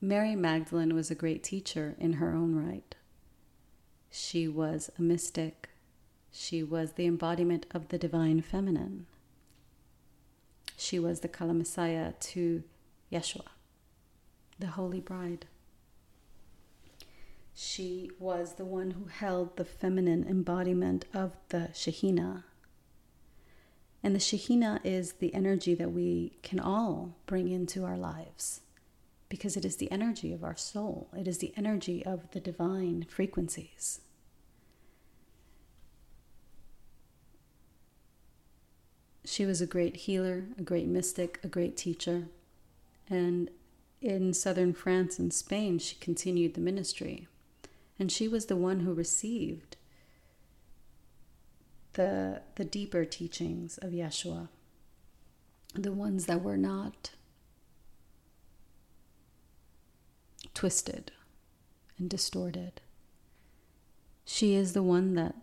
Mary 0.02 0.36
Magdalene 0.36 0.94
was 0.94 1.10
a 1.10 1.16
great 1.16 1.44
teacher 1.44 1.96
in 1.98 2.14
her 2.14 2.34
own 2.34 2.56
right. 2.56 2.96
She 4.12 4.48
was 4.48 4.92
a 4.98 5.02
mystic. 5.02 5.70
She 6.36 6.64
was 6.64 6.94
the 6.94 7.06
embodiment 7.06 7.68
of 7.72 7.90
the 7.90 8.00
divine 8.00 8.42
feminine. 8.42 9.06
She 10.76 10.98
was 10.98 11.20
the 11.20 11.28
Kala 11.28 11.54
Messiah 11.54 12.14
to 12.20 12.64
Yeshua, 13.12 13.50
the 14.58 14.68
Holy 14.68 15.00
Bride. 15.00 15.46
She 17.54 18.10
was 18.18 18.56
the 18.56 18.66
one 18.66 18.92
who 18.92 19.06
held 19.06 19.58
the 19.58 19.64
feminine 19.64 20.26
embodiment 20.28 21.06
of 21.14 21.38
the 21.50 21.70
Shekhinah. 21.72 22.44
And 24.02 24.16
the 24.16 24.20
Shekhinah 24.20 24.80
is 24.84 25.14
the 25.14 25.36
energy 25.36 25.76
that 25.76 25.92
we 25.92 26.40
can 26.42 26.60
all 26.60 27.16
bring 27.28 27.48
into 27.48 27.86
our 27.86 27.96
lives 27.96 28.62
because 29.30 29.56
it 29.56 29.66
is 29.66 29.76
the 29.76 29.92
energy 29.92 30.34
of 30.34 30.44
our 30.44 30.58
soul, 30.58 31.10
it 31.16 31.28
is 31.28 31.38
the 31.38 31.54
energy 31.56 32.04
of 32.04 32.32
the 32.32 32.40
divine 32.40 33.06
frequencies. 33.08 34.02
She 39.26 39.46
was 39.46 39.62
a 39.62 39.68
great 39.68 39.96
healer, 39.96 40.46
a 40.58 40.62
great 40.62 40.88
mystic, 40.88 41.40
a 41.44 41.48
great 41.48 41.78
teacher. 41.78 42.28
And 43.10 43.50
in 44.02 44.34
southern 44.34 44.74
France 44.74 45.18
and 45.18 45.34
Spain, 45.34 45.80
she 45.80 45.96
continued 45.96 46.56
the 46.56 46.62
ministry. 46.62 47.28
And 47.98 48.12
she 48.12 48.28
was 48.28 48.48
the 48.48 48.58
one 48.58 48.82
who 48.82 48.94
received 48.94 49.78
the, 51.94 52.42
the 52.56 52.66
deeper 52.66 53.06
teachings 53.06 53.78
of 53.78 53.92
Yeshua, 53.92 54.50
the 55.74 55.92
ones 55.92 56.26
that 56.26 56.44
were 56.44 56.58
not 56.58 57.12
twisted 60.54 61.12
and 61.98 62.10
distorted. 62.10 62.82
She 64.26 64.56
is 64.56 64.74
the 64.74 64.84
one 64.84 65.14
that 65.16 65.36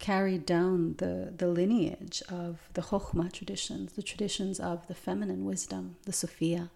carried 0.00 0.46
down 0.46 0.94
the, 0.98 1.32
the 1.36 1.46
lineage 1.46 2.22
of 2.28 2.58
the 2.72 2.80
Chokhmah 2.80 3.32
traditions, 3.32 3.92
the 3.92 4.02
traditions 4.02 4.58
of 4.58 4.88
the 4.88 4.94
feminine 4.94 5.44
wisdom, 5.44 5.96
the 6.04 6.12
Sophia. 6.12 6.70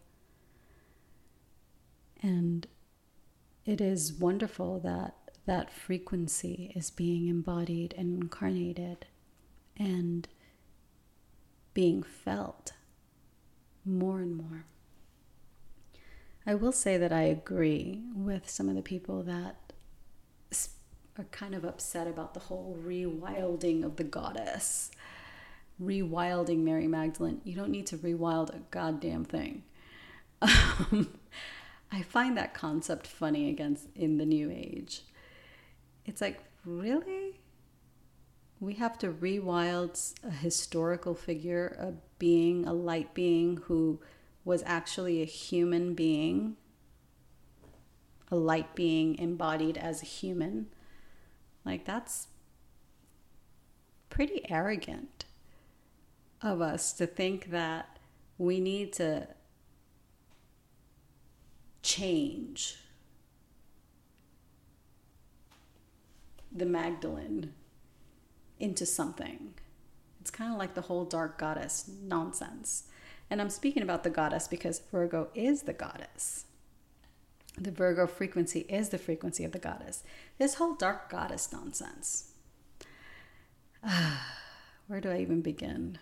And 2.22 2.66
it 3.64 3.80
is 3.80 4.12
wonderful 4.12 4.78
that 4.80 5.14
that 5.46 5.72
frequency 5.72 6.72
is 6.76 6.90
being 6.90 7.28
embodied 7.28 7.94
and 7.96 8.22
incarnated 8.22 9.06
and 9.76 10.28
being 11.72 12.02
felt 12.02 12.72
more 13.84 14.20
and 14.20 14.36
more. 14.36 14.66
I 16.46 16.54
will 16.54 16.72
say 16.72 16.98
that 16.98 17.12
I 17.12 17.22
agree 17.22 18.02
with 18.14 18.50
some 18.50 18.68
of 18.68 18.76
the 18.76 18.82
people 18.82 19.22
that 19.22 19.63
are 21.18 21.24
kind 21.24 21.54
of 21.54 21.64
upset 21.64 22.06
about 22.06 22.34
the 22.34 22.40
whole 22.40 22.76
rewilding 22.84 23.84
of 23.84 23.96
the 23.96 24.04
goddess. 24.04 24.90
Rewilding 25.82 26.58
Mary 26.58 26.86
Magdalene. 26.86 27.40
You 27.44 27.54
don't 27.54 27.70
need 27.70 27.86
to 27.88 27.98
rewild 27.98 28.54
a 28.54 28.60
goddamn 28.70 29.24
thing. 29.24 29.62
Um, 30.42 31.18
I 31.92 32.02
find 32.02 32.36
that 32.36 32.54
concept 32.54 33.06
funny 33.06 33.48
against 33.48 33.86
in 33.94 34.18
the 34.18 34.26
new 34.26 34.50
age. 34.50 35.02
It's 36.04 36.20
like, 36.20 36.42
really? 36.64 37.40
We 38.60 38.74
have 38.74 38.98
to 38.98 39.08
rewild 39.08 40.14
a 40.24 40.30
historical 40.30 41.14
figure, 41.14 41.76
a 41.78 41.92
being, 42.18 42.66
a 42.66 42.72
light 42.72 43.14
being 43.14 43.58
who 43.64 44.00
was 44.44 44.62
actually 44.66 45.22
a 45.22 45.26
human 45.26 45.94
being, 45.94 46.56
a 48.30 48.36
light 48.36 48.74
being 48.74 49.18
embodied 49.18 49.76
as 49.76 50.02
a 50.02 50.06
human. 50.06 50.66
Like, 51.64 51.84
that's 51.84 52.28
pretty 54.10 54.48
arrogant 54.50 55.24
of 56.42 56.60
us 56.60 56.92
to 56.92 57.06
think 57.06 57.50
that 57.50 57.98
we 58.38 58.60
need 58.60 58.92
to 58.92 59.28
change 61.82 62.76
the 66.52 66.66
Magdalene 66.66 67.52
into 68.60 68.86
something. 68.86 69.54
It's 70.20 70.30
kind 70.30 70.52
of 70.52 70.58
like 70.58 70.74
the 70.74 70.82
whole 70.82 71.04
dark 71.04 71.38
goddess 71.38 71.90
nonsense. 72.02 72.84
And 73.28 73.40
I'm 73.40 73.50
speaking 73.50 73.82
about 73.82 74.04
the 74.04 74.10
goddess 74.10 74.46
because 74.46 74.80
Virgo 74.92 75.28
is 75.34 75.62
the 75.62 75.72
goddess. 75.72 76.44
The 77.56 77.70
Virgo 77.70 78.06
frequency 78.06 78.60
is 78.60 78.88
the 78.88 78.98
frequency 78.98 79.44
of 79.44 79.52
the 79.52 79.58
goddess. 79.58 80.02
This 80.38 80.54
whole 80.54 80.74
dark 80.74 81.08
goddess 81.08 81.52
nonsense. 81.52 82.32
Ah, 83.82 84.38
where 84.86 85.00
do 85.00 85.10
I 85.10 85.18
even 85.18 85.40
begin? 85.40 85.98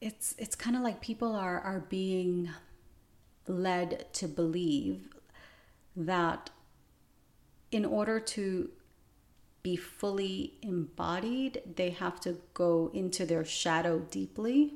It's 0.00 0.34
it's 0.38 0.56
kind 0.56 0.74
of 0.74 0.82
like 0.82 1.00
people 1.00 1.34
are 1.36 1.60
are 1.60 1.80
being 1.80 2.50
led 3.46 4.06
to 4.14 4.28
believe 4.28 5.08
that 5.96 6.50
in 7.70 7.84
order 7.84 8.20
to 8.20 8.70
be 9.62 9.76
fully 9.76 10.54
embodied, 10.62 11.62
they 11.76 11.90
have 11.90 12.20
to 12.20 12.38
go 12.54 12.90
into 12.92 13.24
their 13.24 13.44
shadow 13.44 14.00
deeply. 14.00 14.74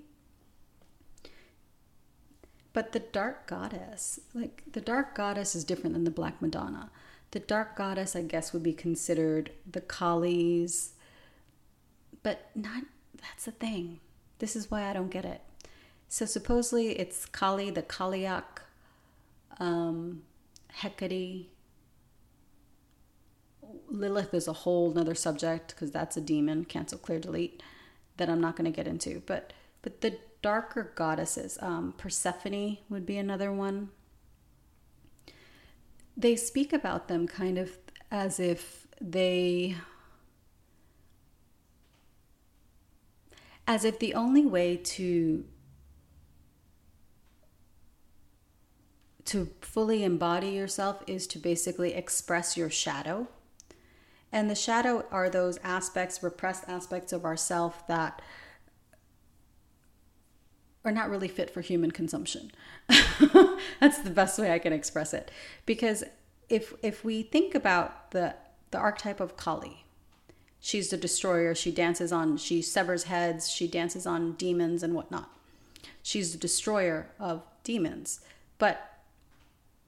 But 2.77 2.93
the 2.93 3.01
dark 3.01 3.47
goddess, 3.47 4.21
like 4.35 4.62
the 4.71 4.83
dark 4.83 5.15
goddess 5.15 5.55
is 5.55 5.65
different 5.65 5.95
than 5.95 6.05
the 6.05 6.11
black 6.11 6.43
Madonna. 6.43 6.91
The 7.31 7.41
dark 7.41 7.75
goddess, 7.75 8.15
I 8.15 8.21
guess, 8.21 8.53
would 8.53 8.62
be 8.62 8.75
considered 8.75 9.51
the 9.67 9.81
Kali's, 9.81 10.93
but 12.23 12.51
not, 12.55 12.83
that's 13.19 13.47
the 13.47 13.53
thing. 13.53 14.01
This 14.41 14.55
is 14.55 14.71
why 14.71 14.91
I 14.91 14.93
don't 14.93 15.11
get 15.11 15.25
it. 15.25 15.41
So 16.11 16.27
supposedly 16.27 16.99
it's 16.99 17.25
Kali, 17.25 17.71
the 17.71 17.83
Kaliak, 17.83 18.61
um, 19.59 20.25
Hecate, 20.83 21.47
Lilith 23.89 24.35
is 24.35 24.49
a 24.49 24.53
whole 24.53 24.93
nother 24.93 25.15
subject 25.15 25.69
because 25.69 25.93
that's 25.93 26.19
a 26.19 26.21
demon, 26.21 26.67
cancel, 26.67 26.99
clear, 26.99 27.21
delete, 27.21 27.62
that 28.19 28.29
I'm 28.29 28.43
not 28.43 28.55
going 28.55 28.71
to 28.71 28.77
get 28.77 28.87
into. 28.87 29.23
But 29.25 29.55
but 29.81 30.03
the 30.03 30.19
darker 30.46 30.92
goddesses, 30.94 31.59
um, 31.61 31.92
Persephone 31.98 32.78
would 32.88 33.04
be 33.04 33.18
another 33.18 33.52
one. 33.52 33.88
They 36.16 36.37
speak 36.37 36.72
about 36.72 37.09
them 37.09 37.26
kind 37.26 37.59
of 37.59 37.76
as 38.12 38.38
if 38.38 38.87
they 39.00 39.74
as 43.66 43.85
if 43.85 43.98
the 43.98 44.14
only 44.14 44.46
way 44.46 44.76
to 44.76 45.44
to 49.24 49.48
fully 49.61 50.04
embody 50.04 50.50
yourself 50.50 51.02
is 51.09 51.26
to 51.26 51.40
basically 51.40 51.92
express 51.92 52.56
your 52.56 52.70
shadow 52.70 53.26
and 54.30 54.48
the 54.48 54.54
shadow 54.54 55.06
are 55.11 55.28
those 55.28 55.59
aspects, 55.64 56.22
repressed 56.22 56.68
aspects 56.68 57.12
of 57.12 57.24
ourself 57.24 57.85
that 57.88 58.22
are 60.87 60.92
not 60.92 61.11
really 61.11 61.29
fit 61.29 61.51
for 61.51 61.61
human 61.61 61.90
consumption. 61.90 62.53
That's 63.81 63.99
the 63.99 64.11
best 64.11 64.38
way 64.38 64.53
I 64.53 64.61
can 64.61 64.72
express 64.72 65.12
it. 65.12 65.31
Because 65.66 66.05
if 66.49 66.72
if 66.83 67.05
we 67.05 67.22
think 67.22 67.55
about 67.55 68.12
the 68.12 68.37
the 68.70 68.79
archetype 68.79 69.20
of 69.20 69.37
Kali, 69.37 69.85
she's 70.61 70.90
the 70.90 70.96
destroyer. 70.96 71.55
She 71.55 71.72
dances 71.72 72.12
on, 72.12 72.37
she 72.37 72.62
severs 72.62 73.05
heads, 73.05 73.51
she 73.51 73.66
dances 73.66 74.07
on 74.07 74.33
demons 74.33 74.83
and 74.83 74.94
whatnot. 74.94 75.31
She's 76.03 76.33
the 76.33 76.38
destroyer 76.38 77.09
of 77.18 77.42
demons. 77.64 78.20
But 78.59 79.01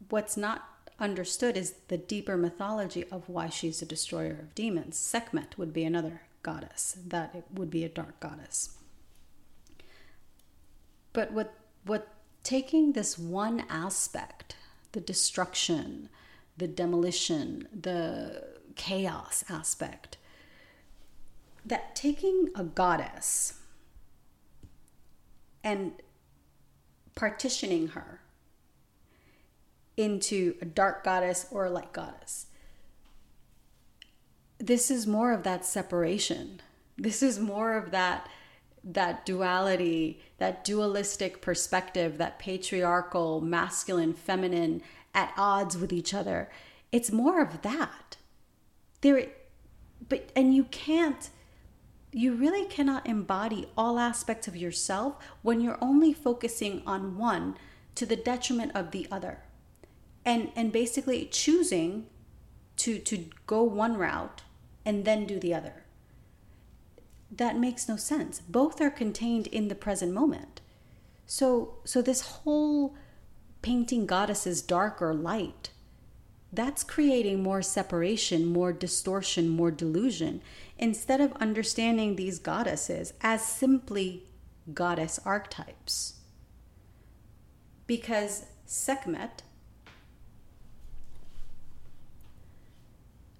what's 0.08 0.36
not 0.36 0.68
understood 0.98 1.56
is 1.56 1.74
the 1.86 1.98
deeper 1.98 2.36
mythology 2.36 3.04
of 3.10 3.28
why 3.28 3.48
she's 3.48 3.80
a 3.82 3.86
destroyer 3.86 4.32
of 4.32 4.54
demons. 4.54 4.98
Sekhmet 4.98 5.56
would 5.56 5.72
be 5.72 5.84
another 5.84 6.22
goddess, 6.42 6.98
that 7.06 7.34
it 7.34 7.44
would 7.52 7.70
be 7.70 7.84
a 7.84 7.88
dark 7.88 8.18
goddess. 8.18 8.77
But 11.12 11.32
what 11.32 11.54
what 11.84 12.08
taking 12.42 12.92
this 12.92 13.18
one 13.18 13.64
aspect, 13.68 14.56
the 14.92 15.00
destruction, 15.00 16.08
the 16.56 16.68
demolition, 16.68 17.68
the 17.78 18.44
chaos 18.74 19.44
aspect, 19.48 20.16
that 21.64 21.94
taking 21.94 22.48
a 22.54 22.64
goddess 22.64 23.54
and 25.62 25.92
partitioning 27.14 27.88
her 27.88 28.20
into 29.96 30.54
a 30.62 30.64
dark 30.64 31.04
goddess 31.04 31.46
or 31.50 31.66
a 31.66 31.70
light 31.70 31.92
goddess. 31.92 32.46
This 34.58 34.90
is 34.90 35.06
more 35.06 35.32
of 35.32 35.42
that 35.42 35.64
separation. 35.64 36.60
This 36.96 37.22
is 37.22 37.38
more 37.38 37.76
of 37.76 37.90
that 37.90 38.28
that 38.88 39.26
duality, 39.26 40.20
that 40.38 40.64
dualistic 40.64 41.42
perspective, 41.42 42.16
that 42.18 42.38
patriarchal, 42.38 43.40
masculine, 43.40 44.14
feminine 44.14 44.82
at 45.14 45.32
odds 45.36 45.76
with 45.76 45.92
each 45.92 46.14
other. 46.14 46.50
It's 46.90 47.12
more 47.12 47.42
of 47.42 47.62
that. 47.62 48.16
There 49.02 49.28
but 50.08 50.30
and 50.34 50.54
you 50.54 50.64
can't 50.64 51.30
you 52.10 52.34
really 52.34 52.64
cannot 52.64 53.06
embody 53.06 53.68
all 53.76 53.98
aspects 53.98 54.48
of 54.48 54.56
yourself 54.56 55.16
when 55.42 55.60
you're 55.60 55.78
only 55.82 56.12
focusing 56.12 56.82
on 56.86 57.18
one 57.18 57.56
to 57.94 58.06
the 58.06 58.16
detriment 58.16 58.72
of 58.74 58.92
the 58.92 59.06
other 59.10 59.40
and 60.24 60.50
and 60.56 60.72
basically 60.72 61.26
choosing 61.26 62.06
to 62.76 62.98
to 62.98 63.26
go 63.46 63.62
one 63.62 63.98
route 63.98 64.42
and 64.84 65.04
then 65.04 65.26
do 65.26 65.38
the 65.38 65.52
other 65.52 65.84
that 67.30 67.56
makes 67.56 67.88
no 67.88 67.96
sense. 67.96 68.40
Both 68.40 68.80
are 68.80 68.90
contained 68.90 69.46
in 69.48 69.68
the 69.68 69.74
present 69.74 70.12
moment. 70.12 70.60
So 71.26 71.74
so 71.84 72.00
this 72.00 72.20
whole 72.22 72.94
painting 73.60 74.06
goddesses 74.06 74.62
dark 74.62 75.02
or 75.02 75.12
light 75.14 75.70
that's 76.50 76.82
creating 76.82 77.42
more 77.42 77.60
separation 77.60 78.46
more 78.46 78.72
distortion 78.72 79.48
more 79.48 79.70
delusion. 79.70 80.40
Instead 80.78 81.20
of 81.20 81.32
understanding 81.34 82.16
these 82.16 82.38
goddesses 82.38 83.12
as 83.20 83.44
simply 83.44 84.24
goddess 84.72 85.18
archetypes. 85.24 86.14
Because 87.86 88.46
sekhmet 88.64 89.42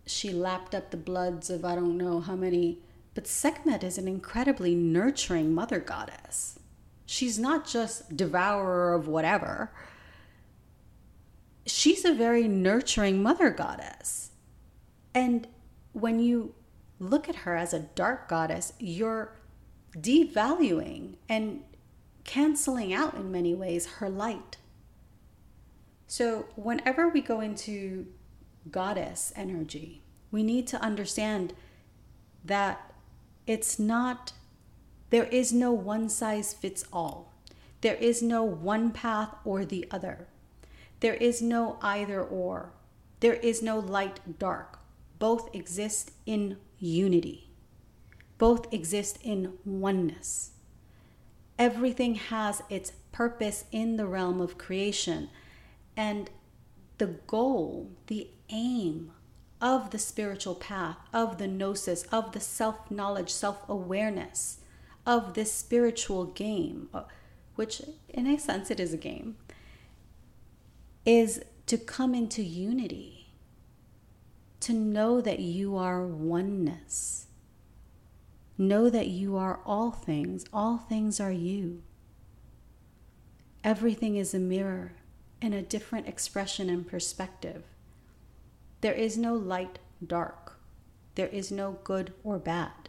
she 0.06 0.30
lapped 0.30 0.74
up 0.74 0.90
the 0.90 0.96
bloods 0.96 1.50
of 1.50 1.64
I 1.64 1.74
don't 1.74 1.96
know 1.96 2.20
how 2.20 2.34
many. 2.34 2.78
But 3.18 3.26
Sekhmet 3.26 3.82
is 3.82 3.98
an 3.98 4.06
incredibly 4.06 4.76
nurturing 4.76 5.52
mother 5.52 5.80
goddess. 5.80 6.60
She's 7.04 7.36
not 7.36 7.66
just 7.66 8.16
devourer 8.16 8.94
of 8.94 9.08
whatever. 9.08 9.72
She's 11.66 12.04
a 12.04 12.14
very 12.14 12.46
nurturing 12.46 13.20
mother 13.20 13.50
goddess. 13.50 14.30
And 15.16 15.48
when 15.94 16.20
you 16.20 16.54
look 17.00 17.28
at 17.28 17.34
her 17.34 17.56
as 17.56 17.74
a 17.74 17.80
dark 17.80 18.28
goddess, 18.28 18.72
you're 18.78 19.32
devaluing 19.96 21.16
and 21.28 21.64
canceling 22.22 22.94
out 22.94 23.14
in 23.14 23.32
many 23.32 23.52
ways 23.52 23.94
her 23.94 24.08
light. 24.08 24.58
So, 26.06 26.46
whenever 26.54 27.08
we 27.08 27.20
go 27.20 27.40
into 27.40 28.06
goddess 28.70 29.32
energy. 29.34 30.04
We 30.30 30.44
need 30.44 30.68
to 30.68 30.80
understand 30.80 31.52
that 32.44 32.87
it's 33.48 33.78
not, 33.78 34.34
there 35.08 35.24
is 35.24 35.52
no 35.52 35.72
one 35.72 36.08
size 36.10 36.52
fits 36.52 36.84
all. 36.92 37.32
There 37.80 37.94
is 37.94 38.22
no 38.22 38.44
one 38.44 38.90
path 38.90 39.34
or 39.42 39.64
the 39.64 39.88
other. 39.90 40.28
There 41.00 41.14
is 41.14 41.40
no 41.40 41.78
either 41.80 42.22
or. 42.22 42.72
There 43.20 43.34
is 43.34 43.62
no 43.62 43.78
light 43.78 44.38
dark. 44.38 44.78
Both 45.18 45.54
exist 45.54 46.12
in 46.26 46.58
unity, 46.78 47.48
both 48.36 48.72
exist 48.72 49.18
in 49.22 49.54
oneness. 49.64 50.50
Everything 51.58 52.14
has 52.16 52.62
its 52.68 52.92
purpose 53.10 53.64
in 53.72 53.96
the 53.96 54.06
realm 54.06 54.40
of 54.40 54.58
creation. 54.58 55.30
And 55.96 56.30
the 56.98 57.18
goal, 57.26 57.90
the 58.06 58.28
aim 58.50 59.10
of 59.60 59.90
the 59.90 59.98
spiritual 59.98 60.54
path, 60.54 60.96
of 61.12 61.38
the 61.38 61.48
gnosis, 61.48 62.04
of 62.04 62.32
the 62.32 62.40
self 62.40 62.90
knowledge, 62.90 63.30
self 63.30 63.68
awareness, 63.68 64.58
of 65.06 65.34
this 65.34 65.52
spiritual 65.52 66.26
game, 66.26 66.88
uh, 66.94 67.02
which 67.56 67.82
in 68.08 68.26
a 68.26 68.38
sense 68.38 68.70
it 68.70 68.78
is 68.78 68.92
a 68.92 68.98
game, 68.98 69.36
is 71.04 71.42
to 71.66 71.76
come 71.76 72.14
into 72.14 72.42
unity, 72.42 73.32
to 74.60 74.72
know 74.72 75.20
that 75.20 75.40
you 75.40 75.76
are 75.76 76.06
oneness. 76.06 77.26
Know 78.60 78.90
that 78.90 79.06
you 79.06 79.36
are 79.36 79.60
all 79.64 79.92
things, 79.92 80.44
all 80.52 80.78
things 80.78 81.20
are 81.20 81.32
you. 81.32 81.82
Everything 83.62 84.16
is 84.16 84.34
a 84.34 84.38
mirror 84.38 84.92
in 85.40 85.52
a 85.52 85.62
different 85.62 86.08
expression 86.08 86.68
and 86.68 86.86
perspective. 86.86 87.64
There 88.80 88.94
is 88.94 89.18
no 89.18 89.34
light, 89.34 89.78
dark. 90.04 90.58
There 91.14 91.28
is 91.28 91.50
no 91.50 91.78
good 91.84 92.12
or 92.22 92.38
bad. 92.38 92.88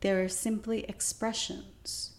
There 0.00 0.22
are 0.22 0.28
simply 0.28 0.84
expressions. 0.84 2.12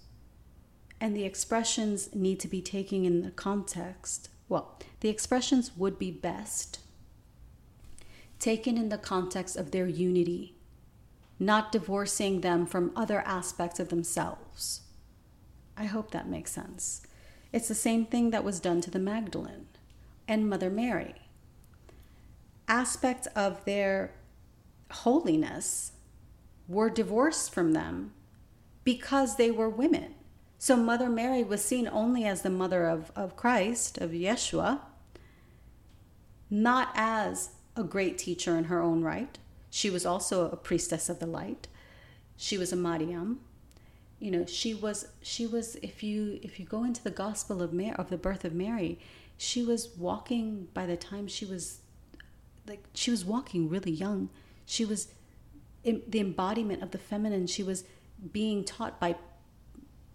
And 1.01 1.15
the 1.15 1.25
expressions 1.25 2.13
need 2.13 2.39
to 2.41 2.47
be 2.47 2.61
taken 2.61 3.05
in 3.05 3.21
the 3.21 3.31
context. 3.31 4.29
Well, 4.47 4.79
the 4.99 5.09
expressions 5.09 5.75
would 5.77 5.97
be 5.97 6.11
best 6.11 6.79
taken 8.39 8.77
in 8.77 8.89
the 8.89 8.97
context 8.97 9.57
of 9.57 9.71
their 9.71 9.87
unity, 9.87 10.55
not 11.37 11.71
divorcing 11.71 12.41
them 12.41 12.65
from 12.65 12.91
other 12.95 13.21
aspects 13.21 13.79
of 13.79 13.89
themselves. 13.89 14.81
I 15.77 15.85
hope 15.85 16.11
that 16.11 16.27
makes 16.27 16.51
sense. 16.51 17.01
It's 17.51 17.67
the 17.67 17.75
same 17.75 18.05
thing 18.05 18.31
that 18.31 18.43
was 18.43 18.59
done 18.59 18.81
to 18.81 18.91
the 18.91 18.99
Magdalene 18.99 19.67
and 20.27 20.49
Mother 20.49 20.69
Mary. 20.69 21.15
Aspects 22.69 23.27
of 23.35 23.65
their 23.65 24.13
holiness 24.91 25.93
were 26.67 26.89
divorced 26.89 27.51
from 27.51 27.73
them 27.73 28.13
because 28.83 29.35
they 29.35 29.51
were 29.51 29.69
women. 29.69 30.13
So 30.59 30.75
Mother 30.75 31.09
Mary 31.09 31.43
was 31.43 31.63
seen 31.63 31.87
only 31.87 32.25
as 32.25 32.43
the 32.43 32.49
mother 32.49 32.85
of, 32.85 33.11
of 33.15 33.35
Christ, 33.35 33.97
of 33.97 34.11
Yeshua, 34.11 34.81
not 36.49 36.89
as 36.95 37.51
a 37.75 37.83
great 37.83 38.17
teacher 38.17 38.57
in 38.57 38.65
her 38.65 38.81
own 38.81 39.01
right. 39.01 39.37
She 39.69 39.89
was 39.89 40.05
also 40.05 40.49
a 40.49 40.57
priestess 40.57 41.09
of 41.09 41.19
the 41.19 41.25
light. 41.25 41.67
She 42.37 42.57
was 42.57 42.71
a 42.71 42.75
Mariam. 42.75 43.39
You 44.19 44.31
know, 44.31 44.45
she 44.45 44.73
was 44.73 45.07
she 45.21 45.47
was 45.47 45.75
if 45.77 46.03
you 46.03 46.39
if 46.43 46.59
you 46.59 46.65
go 46.65 46.83
into 46.83 47.03
the 47.03 47.11
gospel 47.11 47.61
of 47.61 47.71
Mary 47.71 47.95
of 47.95 48.09
the 48.09 48.17
birth 48.17 48.43
of 48.43 48.53
Mary, 48.53 48.99
she 49.37 49.63
was 49.63 49.89
walking 49.97 50.67
by 50.73 50.85
the 50.85 50.97
time 50.97 51.27
she 51.27 51.45
was 51.45 51.79
like 52.69 52.85
she 52.93 53.11
was 53.11 53.25
walking 53.25 53.67
really 53.67 53.91
young. 53.91 54.29
She 54.65 54.85
was 54.85 55.07
the 55.83 56.19
embodiment 56.19 56.83
of 56.83 56.91
the 56.91 56.97
feminine. 56.97 57.47
She 57.47 57.63
was 57.63 57.83
being 58.31 58.63
taught 58.63 58.99
by 58.99 59.15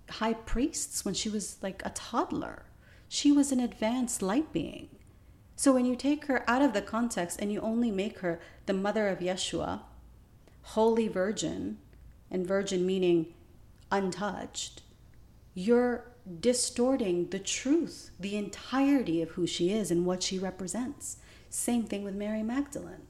high 0.09 0.35
priests 0.35 1.05
when 1.05 1.15
she 1.15 1.29
was 1.29 1.57
like 1.63 1.83
a 1.85 1.91
toddler. 1.91 2.63
She 3.09 3.33
was 3.33 3.51
an 3.51 3.61
advanced 3.61 4.23
light 4.23 4.53
being. 4.53 4.89
So 5.57 5.73
when 5.73 5.85
you 5.85 5.97
take 5.97 6.27
her 6.27 6.49
out 6.49 6.63
of 6.63 6.73
the 6.73 6.83
context 6.83 7.41
and 7.41 7.53
you 7.53 7.61
only 7.61 7.91
make 7.91 8.21
her 8.21 8.41
the 8.67 8.73
mother 8.73 9.09
of 9.09 9.19
Yeshua, 9.19 9.83
holy 10.63 11.09
virgin, 11.09 11.79
and 12.31 12.47
virgin 12.47 12.87
meaning 12.87 13.35
untouched, 13.91 14.83
you're 15.55 16.11
distorting 16.41 17.29
the 17.31 17.39
truth, 17.39 18.11
the 18.19 18.37
entirety 18.37 19.23
of 19.23 19.31
who 19.31 19.47
she 19.47 19.73
is 19.73 19.91
and 19.91 20.07
what 20.07 20.23
she 20.23 20.39
represents. 20.39 21.19
Same 21.55 21.85
thing 21.85 22.03
with 22.03 22.17
Mary 22.17 22.43
Magdalene. 22.43 23.07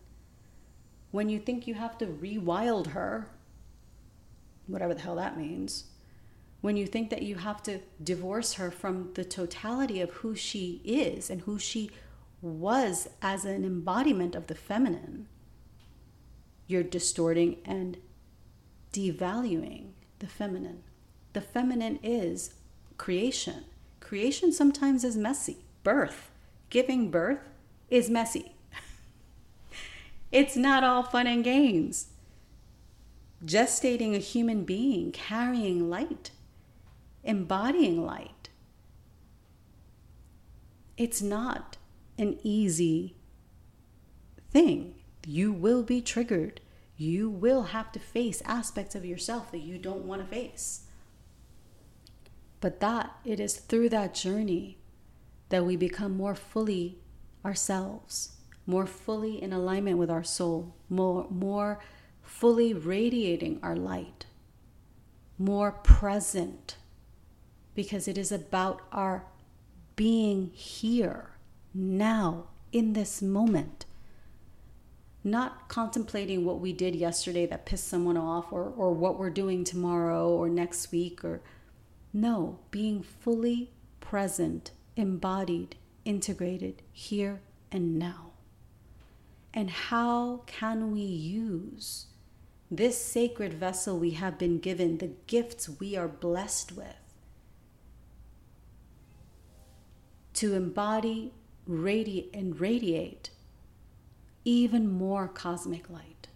When 1.13 1.31
you 1.31 1.39
think 1.39 1.67
you 1.67 1.73
have 1.77 1.97
to 1.97 2.07
rewild 2.07 2.89
her, 2.89 3.31
whatever 4.67 4.93
the 4.93 5.01
hell 5.01 5.17
that 5.17 5.39
means, 5.39 5.85
when 6.61 6.77
you 6.77 6.87
think 6.87 7.09
that 7.09 7.23
you 7.23 7.37
have 7.37 7.63
to 7.63 7.81
divorce 8.03 8.53
her 8.55 8.71
from 8.71 9.13
the 9.15 9.25
totality 9.25 10.03
of 10.03 10.11
who 10.11 10.37
she 10.37 10.83
is 10.85 11.31
and 11.31 11.41
who 11.41 11.59
she 11.59 11.91
was 12.43 13.09
as 13.23 13.47
an 13.47 13.65
embodiment 13.65 14.35
of 14.35 14.49
the 14.49 14.55
feminine, 14.55 15.27
you're 16.67 16.83
distorting 16.83 17.57
and 17.65 17.97
devaluing 18.93 19.93
the 20.19 20.27
feminine. 20.27 20.83
The 21.33 21.41
feminine 21.41 21.99
is 22.03 22.57
creation. 22.99 23.65
Creation 24.01 24.53
sometimes 24.53 25.03
is 25.03 25.17
messy. 25.17 25.65
Birth, 25.83 26.31
giving 26.69 27.11
birth, 27.11 27.49
is 27.91 28.11
messy. 28.11 28.55
it's 30.33 30.57
not 30.57 30.85
all 30.85 31.03
fun 31.03 31.27
and 31.27 31.45
games. 31.45 32.09
Gestating 33.45 34.15
a 34.15 34.19
human 34.19 34.65
being, 34.65 35.13
carrying 35.13 35.91
light, 35.91 36.31
embodying 37.23 38.05
light. 38.05 38.49
It's 40.97 41.21
not 41.21 41.77
an 42.19 42.39
easy 42.43 43.17
thing. 44.51 44.95
You 45.27 45.53
will 45.53 45.83
be 45.83 46.01
triggered. 46.01 46.61
You 46.97 47.29
will 47.29 47.65
have 47.65 47.91
to 47.93 47.99
face 47.99 48.43
aspects 48.45 48.95
of 48.95 49.05
yourself 49.05 49.51
that 49.51 49.63
you 49.63 49.79
don't 49.79 50.05
want 50.05 50.23
to 50.23 50.27
face. 50.27 50.85
But 52.61 52.81
that 52.81 53.17
it 53.25 53.41
is 53.41 53.57
through 53.57 53.89
that 53.91 54.15
journey 54.15 54.79
that 55.49 55.67
we 55.67 55.77
become 55.77 56.17
more 56.17 56.35
fully 56.35 56.99
ourselves, 57.45 58.37
more 58.67 58.87
fully 58.87 59.43
in 59.43 59.53
alignment 59.53 59.99
with 59.99 60.11
our 60.11 60.25
soul, 60.25 60.75
more 60.89 61.27
more 61.31 61.81
fully 62.23 62.73
radiating 62.73 63.59
our 63.63 63.77
light, 63.77 64.27
more 65.39 65.73
present 65.73 66.77
because 67.75 68.09
it 68.09 68.17
is 68.17 68.31
about 68.33 68.83
our 68.93 69.25
being 69.97 70.51
here 70.55 71.31
now, 71.73 72.47
in 72.73 72.93
this 72.93 73.23
moment. 73.23 73.87
Not 75.23 75.69
contemplating 75.69 76.45
what 76.45 76.61
we 76.61 76.73
did 76.73 76.95
yesterday 76.95 77.47
that 77.47 77.65
pissed 77.65 77.89
someone 77.89 78.17
off 78.17 78.53
or, 78.53 78.65
or 78.65 78.93
what 78.93 79.19
we're 79.19 79.31
doing 79.31 79.65
tomorrow 79.65 80.29
or 80.29 80.49
next 80.49 80.93
week 80.93 81.25
or 81.25 81.41
no, 82.13 82.59
being 82.71 83.03
fully 83.03 83.71
present, 84.01 84.71
embodied, 84.97 85.77
integrated 86.05 86.83
here 86.93 87.41
and 87.71 87.99
now. 87.99 88.33
And 89.53 89.71
how 89.71 90.43
can 90.47 90.93
we 90.93 91.01
use 91.01 92.07
this 92.71 93.03
sacred 93.03 93.55
vessel 93.55 93.99
we 93.99 94.11
have 94.11 94.39
been 94.39 94.59
given, 94.59 94.99
the 94.99 95.13
gifts 95.27 95.69
we 95.69 95.97
are 95.97 96.09
blessed 96.09 96.73
with, 96.73 96.97
to 100.35 100.55
embody 100.55 101.33
radiate 101.67 102.31
and 102.35 102.61
radiate 102.61 103.31
even 104.45 104.91
more 104.91 105.29
cosmic 105.29 105.89
light. 105.89 106.29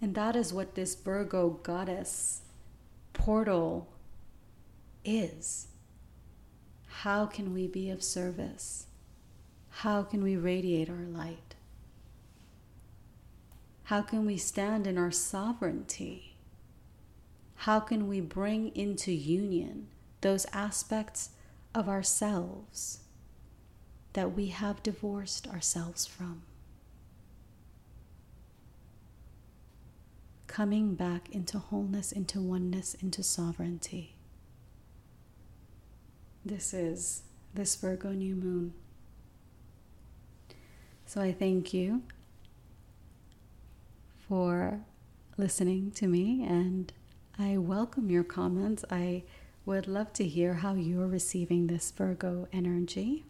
And 0.00 0.14
that 0.14 0.36
is 0.36 0.52
what 0.52 0.74
this 0.74 0.94
Virgo 0.94 1.60
goddess 1.62 2.42
portal 3.12 3.88
is. 5.04 5.68
How 7.02 7.26
can 7.26 7.52
we 7.52 7.66
be 7.66 7.90
of 7.90 8.02
service? 8.02 8.86
How 9.68 10.02
can 10.02 10.22
we 10.22 10.36
radiate 10.36 10.88
our 10.88 11.06
light? 11.06 11.54
How 13.84 14.02
can 14.02 14.26
we 14.26 14.36
stand 14.36 14.86
in 14.86 14.98
our 14.98 15.12
sovereignty? 15.12 16.36
How 17.56 17.80
can 17.80 18.08
we 18.08 18.20
bring 18.20 18.74
into 18.74 19.12
union 19.12 19.88
those 20.20 20.46
aspects 20.52 21.30
of 21.74 21.88
ourselves 21.88 23.00
that 24.16 24.34
we 24.34 24.46
have 24.46 24.82
divorced 24.82 25.46
ourselves 25.46 26.06
from. 26.06 26.40
Coming 30.46 30.94
back 30.94 31.28
into 31.30 31.58
wholeness, 31.58 32.12
into 32.12 32.40
oneness, 32.40 32.94
into 32.94 33.22
sovereignty. 33.22 34.15
This 36.46 36.72
is 36.72 37.22
this 37.54 37.74
Virgo 37.74 38.10
new 38.10 38.36
moon. 38.36 38.72
So 41.04 41.20
I 41.20 41.32
thank 41.32 41.74
you 41.74 42.02
for 44.28 44.78
listening 45.36 45.90
to 45.96 46.06
me 46.06 46.44
and 46.44 46.92
I 47.36 47.58
welcome 47.58 48.12
your 48.12 48.22
comments. 48.22 48.84
I 48.92 49.24
would 49.64 49.88
love 49.88 50.12
to 50.12 50.24
hear 50.24 50.54
how 50.54 50.74
you're 50.74 51.08
receiving 51.08 51.66
this 51.66 51.90
Virgo 51.90 52.46
energy. 52.52 53.24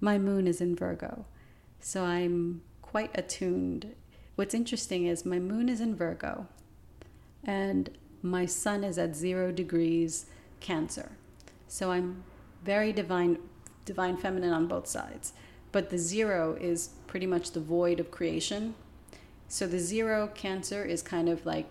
My 0.00 0.16
moon 0.16 0.46
is 0.46 0.62
in 0.62 0.74
Virgo, 0.74 1.26
so 1.80 2.02
I'm 2.02 2.62
quite 2.80 3.10
attuned. 3.14 3.94
What's 4.36 4.54
interesting 4.54 5.04
is 5.04 5.26
my 5.26 5.38
moon 5.38 5.68
is 5.68 5.82
in 5.82 5.94
Virgo 5.94 6.46
and 7.44 7.90
my 8.22 8.46
sun 8.46 8.84
is 8.84 8.96
at 8.96 9.14
zero 9.14 9.52
degrees 9.52 10.24
Cancer. 10.60 11.10
So 11.72 11.90
I'm 11.90 12.22
very 12.62 12.92
divine, 12.92 13.38
divine 13.86 14.18
feminine 14.18 14.52
on 14.52 14.66
both 14.66 14.86
sides. 14.86 15.32
But 15.72 15.88
the 15.88 15.96
zero 15.96 16.54
is 16.60 16.90
pretty 17.06 17.24
much 17.24 17.52
the 17.52 17.60
void 17.60 17.98
of 17.98 18.10
creation. 18.10 18.74
So 19.48 19.66
the 19.66 19.78
zero 19.78 20.26
Cancer 20.34 20.84
is 20.84 21.00
kind 21.00 21.30
of 21.30 21.46
like 21.46 21.70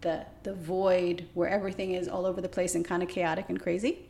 the 0.00 0.26
the 0.42 0.52
void 0.52 1.28
where 1.34 1.48
everything 1.48 1.92
is 1.92 2.08
all 2.08 2.26
over 2.26 2.40
the 2.40 2.48
place 2.48 2.74
and 2.74 2.84
kind 2.84 3.04
of 3.04 3.08
chaotic 3.08 3.44
and 3.48 3.60
crazy 3.60 4.08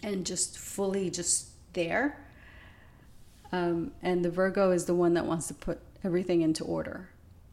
and 0.00 0.24
just 0.24 0.56
fully 0.56 1.10
just 1.10 1.48
there 1.72 2.24
um, 3.50 3.90
and 4.02 4.22
the 4.24 4.30
virgo 4.30 4.70
is 4.70 4.84
the 4.84 4.94
one 4.94 5.14
that 5.14 5.24
wants 5.24 5.48
to 5.48 5.54
put 5.54 5.80
everything 6.04 6.42
into 6.42 6.62
order 6.64 7.08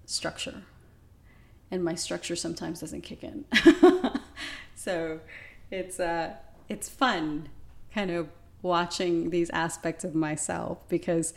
structure 0.06 0.64
and 1.72 1.86
my 1.86 1.96
structure 1.96 2.36
sometimes 2.36 2.82
doesn't 2.82 3.02
kick 3.02 3.24
in 3.24 3.46
so 4.76 5.22
it's 5.72 6.02
uh 6.02 6.34
it's 6.70 6.90
fun 6.90 7.50
kind 7.94 8.12
of 8.12 8.30
watching 8.62 9.30
these 9.30 9.50
aspects 9.52 10.04
of 10.04 10.14
myself 10.16 10.88
because 10.90 11.34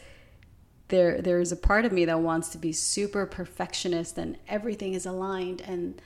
there 0.89 1.21
there's 1.21 1.53
a 1.53 1.57
part 1.57 1.85
of 1.85 1.93
me 1.93 2.05
that 2.05 2.21
wants 2.21 2.49
to 2.49 2.59
be 2.59 2.73
super 2.73 3.27
perfectionist 3.27 4.19
and 4.19 4.37
everything 4.49 4.95
is 4.95 5.07
aligned 5.07 5.61
and 5.61 6.01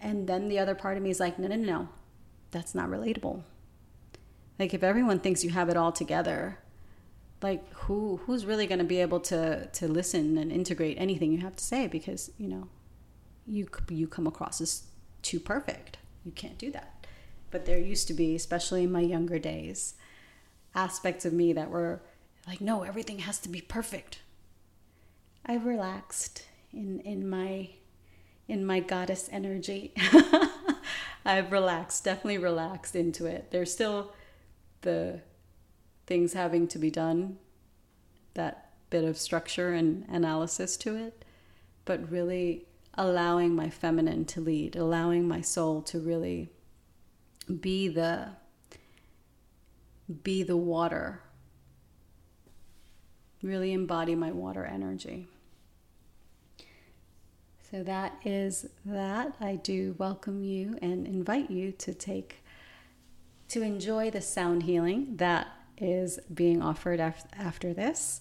and 0.00 0.26
then 0.26 0.48
the 0.48 0.58
other 0.58 0.74
part 0.74 0.96
of 0.96 1.02
me 1.02 1.10
is 1.10 1.20
like 1.20 1.38
no 1.38 1.46
no 1.46 1.56
no 1.56 1.64
no 1.64 1.88
that's 2.54 2.74
not 2.74 2.88
relatable. 2.88 3.42
Like 4.58 4.72
if 4.72 4.82
everyone 4.82 5.18
thinks 5.18 5.44
you 5.44 5.50
have 5.50 5.68
it 5.68 5.76
all 5.76 5.92
together, 5.92 6.60
like 7.42 7.70
who 7.74 8.18
who's 8.24 8.46
really 8.46 8.66
going 8.66 8.78
to 8.78 8.84
be 8.84 9.00
able 9.00 9.20
to 9.20 9.66
to 9.66 9.88
listen 9.88 10.38
and 10.38 10.50
integrate 10.50 10.96
anything 10.98 11.32
you 11.32 11.38
have 11.38 11.56
to 11.56 11.64
say 11.64 11.88
because, 11.88 12.30
you 12.38 12.48
know, 12.48 12.68
you 13.46 13.68
you 13.90 14.06
come 14.06 14.26
across 14.26 14.60
as 14.60 14.84
too 15.20 15.40
perfect. 15.40 15.98
You 16.24 16.30
can't 16.30 16.56
do 16.56 16.70
that. 16.70 16.93
But 17.54 17.66
there 17.66 17.78
used 17.78 18.08
to 18.08 18.14
be, 18.14 18.34
especially 18.34 18.82
in 18.82 18.90
my 18.90 19.02
younger 19.02 19.38
days, 19.38 19.94
aspects 20.74 21.24
of 21.24 21.32
me 21.32 21.52
that 21.52 21.70
were 21.70 22.02
like, 22.48 22.60
no, 22.60 22.82
everything 22.82 23.20
has 23.20 23.38
to 23.38 23.48
be 23.48 23.60
perfect. 23.60 24.22
I've 25.46 25.64
relaxed 25.64 26.46
in 26.72 26.98
in 26.98 27.30
my 27.30 27.68
in 28.48 28.66
my 28.66 28.80
goddess 28.80 29.28
energy. 29.30 29.94
I've 31.24 31.52
relaxed, 31.52 32.02
definitely 32.02 32.38
relaxed 32.38 32.96
into 32.96 33.24
it. 33.26 33.52
There's 33.52 33.72
still 33.72 34.10
the 34.80 35.20
things 36.08 36.32
having 36.32 36.66
to 36.66 36.78
be 36.80 36.90
done, 36.90 37.38
that 38.34 38.72
bit 38.90 39.04
of 39.04 39.16
structure 39.16 39.72
and 39.72 40.04
analysis 40.08 40.76
to 40.78 40.96
it, 40.96 41.24
but 41.84 42.10
really 42.10 42.66
allowing 42.94 43.54
my 43.54 43.70
feminine 43.70 44.24
to 44.24 44.40
lead, 44.40 44.74
allowing 44.74 45.28
my 45.28 45.40
soul 45.40 45.80
to 45.82 46.00
really 46.00 46.50
be 47.60 47.88
the 47.88 48.28
be 50.22 50.42
the 50.42 50.56
water. 50.56 51.20
Really 53.42 53.72
embody 53.72 54.14
my 54.14 54.32
water 54.32 54.64
energy. 54.64 55.28
So 57.70 57.82
that 57.82 58.18
is 58.24 58.66
that. 58.84 59.34
I 59.40 59.56
do 59.56 59.96
welcome 59.98 60.44
you 60.44 60.78
and 60.80 61.06
invite 61.06 61.50
you 61.50 61.72
to 61.72 61.92
take 61.92 62.44
to 63.48 63.62
enjoy 63.62 64.10
the 64.10 64.20
sound 64.20 64.62
healing 64.62 65.16
that 65.16 65.48
is 65.78 66.18
being 66.32 66.62
offered 66.62 67.00
af- 67.00 67.26
after 67.36 67.74
this. 67.74 68.20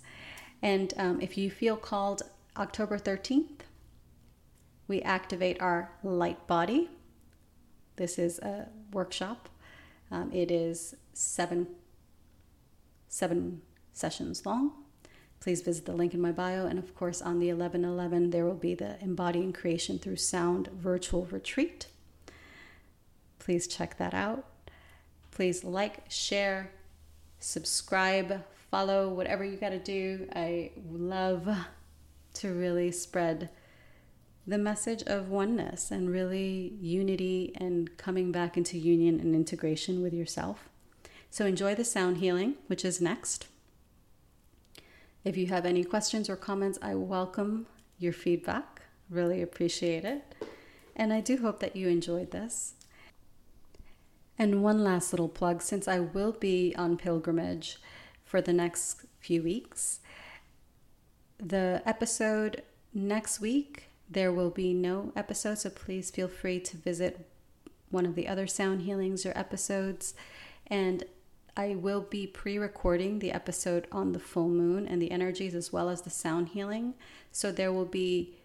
And 0.61 0.93
um, 0.97 1.21
if 1.21 1.37
you 1.37 1.51
feel 1.51 1.75
called 1.75 2.23
October 2.57 2.97
13th, 2.97 3.61
we 4.87 5.01
activate 5.01 5.61
our 5.61 5.91
light 6.03 6.45
body. 6.47 6.89
This 7.95 8.17
is 8.17 8.39
a 8.39 8.67
workshop. 8.93 9.49
Um, 10.11 10.31
it 10.31 10.51
is 10.51 10.95
seven 11.13 11.67
seven 13.07 13.61
sessions 13.93 14.45
long. 14.45 14.71
Please 15.39 15.61
visit 15.61 15.85
the 15.85 15.93
link 15.93 16.13
in 16.13 16.21
my 16.21 16.31
bio. 16.31 16.65
And 16.65 16.79
of 16.79 16.95
course, 16.95 17.21
on 17.21 17.39
the 17.39 17.51
1111, 17.51 18.29
there 18.29 18.45
will 18.45 18.55
be 18.55 18.73
the 18.75 18.97
Embodying 19.01 19.53
Creation 19.53 19.99
Through 19.99 20.15
Sound 20.15 20.69
virtual 20.69 21.25
retreat. 21.25 21.87
Please 23.39 23.67
check 23.67 23.97
that 23.97 24.13
out. 24.13 24.45
Please 25.31 25.63
like, 25.63 26.09
share, 26.09 26.71
subscribe, 27.39 28.43
follow, 28.71 29.09
whatever 29.09 29.43
you 29.43 29.57
got 29.57 29.71
to 29.71 29.79
do. 29.79 30.29
I 30.33 30.71
love 30.89 31.49
to 32.35 32.53
really 32.53 32.91
spread 32.91 33.49
the 34.45 34.57
message 34.57 35.03
of 35.03 35.29
oneness 35.29 35.89
and 35.89 36.09
really 36.09 36.73
unity 36.81 37.53
and 37.55 37.97
coming 37.97 38.31
back 38.31 38.57
into 38.57 38.77
union 38.77 39.19
and 39.19 39.33
integration 39.33 40.01
with 40.01 40.13
yourself. 40.13 40.69
So 41.29 41.45
enjoy 41.45 41.75
the 41.75 41.85
sound 41.85 42.17
healing, 42.17 42.55
which 42.67 42.83
is 42.83 42.99
next. 42.99 43.47
If 45.23 45.37
you 45.37 45.47
have 45.47 45.65
any 45.65 45.85
questions 45.85 46.29
or 46.29 46.35
comments, 46.35 46.77
I 46.81 46.95
welcome 46.95 47.67
your 47.97 48.11
feedback. 48.11 48.81
Really 49.09 49.41
appreciate 49.41 50.03
it. 50.03 50.35
And 50.95 51.13
I 51.13 51.21
do 51.21 51.37
hope 51.37 51.59
that 51.61 51.75
you 51.75 51.87
enjoyed 51.87 52.31
this. 52.31 52.73
And 54.37 54.61
one 54.61 54.83
last 54.83 55.13
little 55.13 55.29
plug 55.29 55.61
since 55.61 55.87
I 55.87 55.99
will 55.99 56.33
be 56.33 56.75
on 56.77 56.97
pilgrimage 56.97 57.77
for 58.25 58.41
the 58.41 58.51
next 58.51 59.05
few 59.19 59.41
weeks, 59.41 60.01
the 61.37 61.81
episode 61.85 62.63
next 62.93 63.39
week 63.39 63.89
there 64.13 64.31
will 64.31 64.49
be 64.49 64.73
no 64.73 65.11
episode, 65.15 65.59
so 65.59 65.69
please 65.69 66.09
feel 66.09 66.27
free 66.27 66.59
to 66.61 66.77
visit 66.77 67.27
one 67.89 68.05
of 68.05 68.15
the 68.15 68.27
other 68.27 68.47
sound 68.47 68.81
healings 68.81 69.25
or 69.25 69.33
episodes. 69.35 70.13
And 70.67 71.03
I 71.55 71.75
will 71.75 72.01
be 72.01 72.25
pre 72.25 72.57
recording 72.57 73.19
the 73.19 73.31
episode 73.31 73.87
on 73.91 74.11
the 74.11 74.19
full 74.19 74.49
moon 74.49 74.87
and 74.87 75.01
the 75.01 75.11
energies 75.11 75.53
as 75.53 75.71
well 75.71 75.89
as 75.89 76.01
the 76.01 76.09
sound 76.09 76.49
healing. 76.49 76.95
So 77.31 77.51
there 77.51 77.71
will 77.71 77.85
be 77.85 78.35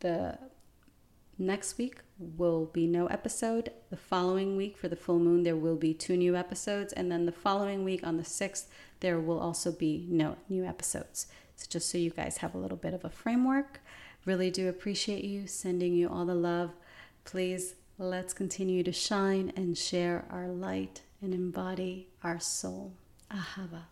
the 0.00 0.38
next 1.38 1.78
week 1.78 1.98
will 2.18 2.66
be 2.66 2.86
no 2.86 3.06
episode. 3.06 3.72
The 3.88 3.96
following 3.96 4.56
week 4.56 4.76
for 4.76 4.88
the 4.88 4.96
full 4.96 5.18
moon, 5.18 5.42
there 5.42 5.56
will 5.56 5.76
be 5.76 5.94
two 5.94 6.16
new 6.16 6.36
episodes. 6.36 6.92
And 6.92 7.10
then 7.10 7.26
the 7.26 7.32
following 7.32 7.82
week 7.82 8.06
on 8.06 8.18
the 8.18 8.22
6th, 8.22 8.66
there 9.00 9.18
will 9.18 9.40
also 9.40 9.72
be 9.72 10.06
no 10.08 10.36
new 10.48 10.64
episodes. 10.64 11.26
So 11.56 11.66
just 11.68 11.90
so 11.90 11.98
you 11.98 12.10
guys 12.10 12.38
have 12.38 12.54
a 12.54 12.58
little 12.58 12.76
bit 12.76 12.94
of 12.94 13.04
a 13.04 13.10
framework. 13.10 13.80
Really 14.24 14.50
do 14.50 14.68
appreciate 14.68 15.24
you, 15.24 15.46
sending 15.46 15.94
you 15.94 16.08
all 16.08 16.26
the 16.26 16.34
love. 16.34 16.72
Please 17.24 17.74
let's 17.98 18.32
continue 18.32 18.82
to 18.82 18.92
shine 18.92 19.52
and 19.56 19.76
share 19.76 20.24
our 20.30 20.48
light 20.48 21.02
and 21.22 21.34
embody 21.34 22.08
our 22.22 22.40
soul. 22.40 22.92
Ahava. 23.30 23.84